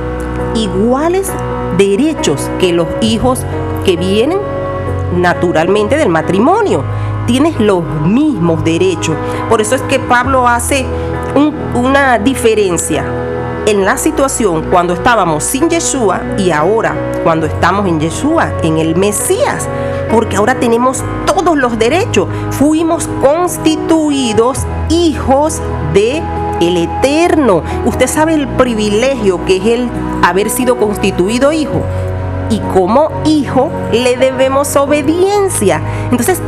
iguales 0.54 1.32
derechos 1.78 2.52
que 2.60 2.74
los 2.74 2.88
hijos 3.02 3.46
que 3.86 3.96
vienen 3.98 4.40
naturalmente 5.18 5.98
del 5.98 6.10
matrimonio. 6.10 6.84
Tienes 7.26 7.60
los 7.60 7.84
mismos 8.06 8.64
derechos. 8.64 9.16
Por 9.50 9.62
eso 9.62 9.76
es 9.76 9.82
que 9.84 10.00
Pablo 10.00 10.48
hace 10.48 10.86
una 11.74 12.20
diferencia 12.20 13.06
en 13.66 13.86
la 13.86 13.98
situación 13.98 14.64
cuando 14.70 14.94
estábamos 14.94 15.44
sin 15.44 15.70
Yeshua 15.70 16.22
y 16.38 16.52
ahora 16.52 16.96
cuando 17.24 17.46
estamos 17.46 17.88
en 17.88 18.00
Yeshua, 18.00 18.52
en 18.62 18.78
el 18.78 18.96
Mesías. 18.96 19.68
Porque 20.14 20.38
ahora 20.38 20.60
tenemos 20.60 21.04
todos 21.26 21.58
los 21.58 21.80
derechos. 21.80 22.28
Fuimos 22.52 23.10
constituidos 23.22 24.60
hijos 24.90 25.60
de 25.94 26.22
el 26.62 26.78
Eterno. 26.78 27.64
Usted 27.86 28.08
sabe 28.08 28.36
el 28.36 28.48
privilegio 28.48 29.44
que 29.46 29.58
es 29.58 29.66
el 29.66 29.90
haber 30.22 30.52
sido 30.52 30.78
constituido 30.78 31.52
hijo. 31.52 31.82
Y 32.52 32.60
como 32.60 33.10
hijo 33.26 33.72
le 33.92 34.16
debemos 34.16 34.76
obediencia. 34.76 35.82
Entonces 36.12 36.40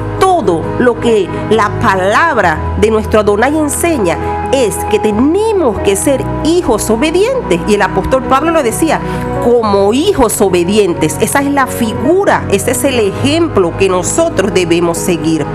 lo 0.46 1.00
que 1.00 1.28
la 1.50 1.72
palabra 1.80 2.58
de 2.80 2.92
nuestro 2.92 3.22
Adonai 3.22 3.58
enseña 3.58 4.18
es 4.52 4.76
que 4.92 5.00
tenemos 5.00 5.80
que 5.80 5.96
ser 5.96 6.24
hijos 6.44 6.90
obedientes. 6.90 7.60
Y 7.68 7.74
el 7.74 7.82
apóstol 7.82 8.24
Pablo 8.24 8.52
lo 8.52 8.62
decía, 8.62 9.00
como 9.44 9.94
hijos 9.94 10.40
obedientes. 10.42 11.18
Esa 11.20 11.42
es 11.42 11.52
la 11.52 11.66
figura, 11.66 12.46
ese 12.52 12.72
es 12.72 12.84
el 12.84 13.00
ejemplo 13.00 13.76
que 13.78 13.90
nosotros 13.90 14.54
debemos 14.54 14.98
seguir. 14.98 15.46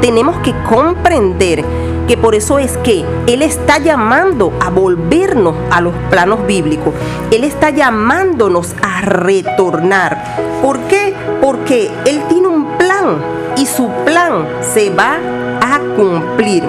Tenemos 0.00 0.36
que 0.38 0.54
comprender 0.68 1.64
que 2.06 2.18
por 2.18 2.34
eso 2.34 2.58
es 2.58 2.76
que 2.78 3.04
Él 3.26 3.40
está 3.40 3.78
llamando 3.78 4.52
a 4.60 4.68
volvernos 4.68 5.54
a 5.70 5.80
los 5.80 5.94
planos 6.10 6.46
bíblicos. 6.46 6.92
Él 7.30 7.44
está 7.44 7.70
llamándonos 7.70 8.74
a 8.82 9.00
retornar. 9.00 10.22
¿Por 10.60 10.78
qué? 10.80 11.14
Porque 11.40 11.90
Él 12.04 12.22
tiene 12.28 12.48
un 12.48 12.76
plan 12.76 13.33
y 13.56 13.66
su 13.66 13.88
plan 14.04 14.46
se 14.60 14.90
va 14.90 15.18
a 15.60 15.78
cumplir. 15.96 16.64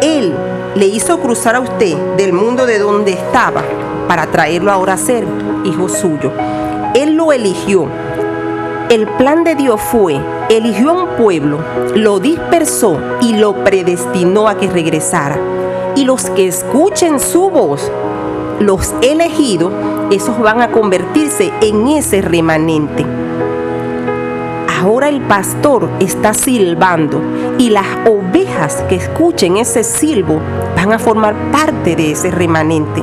Él 0.00 0.34
le 0.74 0.86
hizo 0.86 1.20
cruzar 1.20 1.56
a 1.56 1.60
usted 1.60 1.96
del 2.16 2.32
mundo 2.32 2.66
de 2.66 2.78
donde 2.78 3.12
estaba 3.12 3.62
para 4.08 4.26
traerlo 4.26 4.70
ahora 4.70 4.94
a 4.94 4.98
ser 4.98 5.24
hijo 5.64 5.88
suyo. 5.88 6.32
Él 6.94 7.14
lo 7.14 7.32
eligió. 7.32 7.86
El 8.90 9.06
plan 9.06 9.44
de 9.44 9.54
Dios 9.54 9.80
fue, 9.80 10.20
eligió 10.50 10.90
a 10.90 11.04
un 11.04 11.08
pueblo, 11.16 11.58
lo 11.94 12.20
dispersó 12.20 12.98
y 13.22 13.36
lo 13.36 13.64
predestinó 13.64 14.48
a 14.48 14.56
que 14.56 14.68
regresara. 14.68 15.38
Y 15.94 16.04
los 16.04 16.28
que 16.30 16.46
escuchen 16.46 17.20
su 17.20 17.48
voz, 17.48 17.90
los 18.60 18.94
elegidos, 19.00 19.72
esos 20.10 20.38
van 20.38 20.60
a 20.60 20.68
convertirse 20.68 21.52
en 21.62 21.88
ese 21.88 22.20
remanente. 22.20 23.21
Ahora 24.82 25.08
el 25.08 25.20
pastor 25.20 25.88
está 26.00 26.34
silbando 26.34 27.22
y 27.56 27.70
las 27.70 27.86
ovejas 28.04 28.84
que 28.88 28.96
escuchen 28.96 29.56
ese 29.56 29.84
silbo 29.84 30.40
van 30.74 30.92
a 30.92 30.98
formar 30.98 31.36
parte 31.52 31.94
de 31.94 32.10
ese 32.10 32.32
remanente. 32.32 33.00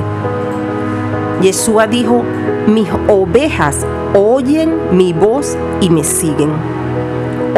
Yeshua 1.40 1.86
dijo, 1.86 2.22
mis 2.66 2.86
ovejas 3.08 3.86
oyen 4.12 4.74
mi 4.92 5.14
voz 5.14 5.56
y 5.80 5.88
me 5.88 6.04
siguen. 6.04 6.50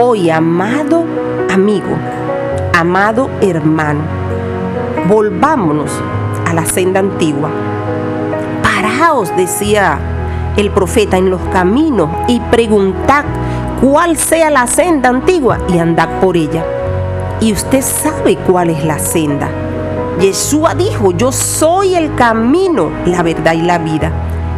Hoy, 0.01 0.31
amado 0.31 1.05
amigo, 1.51 1.97
amado 2.79 3.29
hermano, 3.41 4.03
volvámonos 5.09 5.91
a 6.47 6.55
la 6.55 6.64
senda 6.64 7.01
antigua. 7.01 7.51
Paraos, 8.62 9.37
decía 9.37 9.99
el 10.57 10.70
profeta 10.70 11.16
en 11.16 11.29
los 11.29 11.41
caminos 11.53 12.09
y 12.29 12.39
preguntad 12.39 13.25
cuál 13.83 14.16
sea 14.16 14.49
la 14.49 14.68
senda 14.68 15.09
antigua 15.09 15.59
y 15.68 15.78
andad 15.78 16.20
por 16.20 16.37
ella. 16.37 16.64
Y 17.41 17.53
usted 17.53 17.83
sabe 17.83 18.37
cuál 18.37 18.70
es 18.70 18.85
la 18.85 19.01
senda. 19.01 19.51
Yeshua 20.20 20.76
dijo, 20.76 21.11
yo 21.11 21.33
soy 21.33 21.97
el 21.97 22.14
camino, 22.14 22.93
la 23.07 23.24
verdad 23.24 23.55
y 23.55 23.62
la 23.62 23.78
vida. 23.78 24.12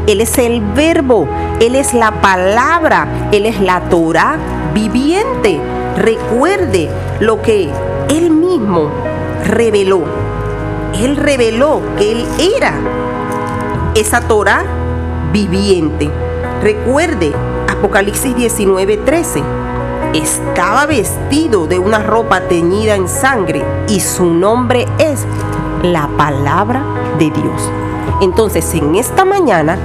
Él 0.07 0.21
es 0.21 0.37
el 0.37 0.61
verbo, 0.61 1.27
Él 1.59 1.75
es 1.75 1.95
la 1.95 2.21
palabra, 2.21 3.31
Él 3.33 3.47
es 3.47 3.59
la 3.61 3.81
Torah 3.89 4.37
viviente. 4.75 5.59
Recuerde 5.97 6.91
lo 7.21 7.41
que 7.41 7.71
Él 8.11 8.31
mismo 8.31 8.91
reveló. 9.47 10.03
Él 11.01 11.17
reveló 11.17 11.81
que 11.97 12.13
Él 12.13 12.27
era 12.59 12.75
esa 13.95 14.21
Torah 14.21 14.65
viviente. 15.33 16.11
Recuerde 16.63 17.33
Apocalipsis 17.85 18.35
19:13. 18.35 19.43
Estaba 20.15 20.87
vestido 20.87 21.67
de 21.67 21.79
una 21.79 21.99
ropa 21.99 22.41
teñida 22.41 22.95
en 22.95 23.09
sangre 23.09 23.63
y 23.89 24.01
su 24.01 24.25
nombre 24.25 24.87
es 24.97 25.27
la 25.83 26.09
palabra 26.17 26.83
de 27.19 27.27
Dios. 27.27 27.71
Entonces, 28.23 28.73
en 28.73 28.95
esta 28.95 29.27
mañana, 29.27 29.77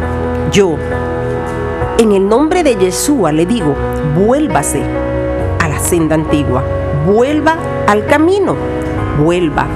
yo, 0.49 0.77
en 1.97 2.13
el 2.13 2.25
nombre 2.25 2.63
de 2.63 2.77
Yeshua, 2.77 3.33
le 3.33 3.45
digo, 3.45 3.75
vuélvase 4.15 4.81
a 5.59 5.67
la 5.67 5.79
senda 5.79 6.15
antigua, 6.15 6.63
vuelva 7.05 7.57
al 7.85 8.05
camino, 8.05 8.55
vuelva 9.21 9.67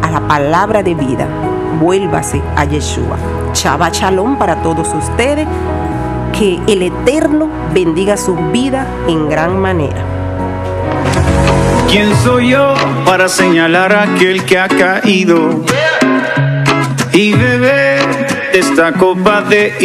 a 0.00 0.10
la 0.10 0.26
palabra 0.26 0.82
de 0.82 0.94
vida, 0.94 1.28
vuélvase 1.78 2.40
a 2.56 2.64
Yeshua. 2.64 3.18
Chava 3.52 3.90
Shalom 3.90 4.38
para 4.38 4.62
todos 4.62 4.88
ustedes. 4.94 5.46
Que 6.38 6.60
el 6.66 6.82
Eterno 6.82 7.48
bendiga 7.72 8.16
su 8.16 8.36
vida 8.52 8.86
en 9.08 9.28
gran 9.28 9.58
manera. 9.58 10.04
¿Quién 11.90 12.14
soy 12.22 12.50
yo 12.50 12.74
para 13.06 13.28
señalar 13.28 13.94
a 13.94 14.02
aquel 14.02 14.44
que 14.44 14.58
ha 14.58 14.68
caído 14.68 15.64
y 17.14 17.32
beber 17.32 18.00
esta 18.52 18.92
copa 18.92 19.40
de 19.40 19.76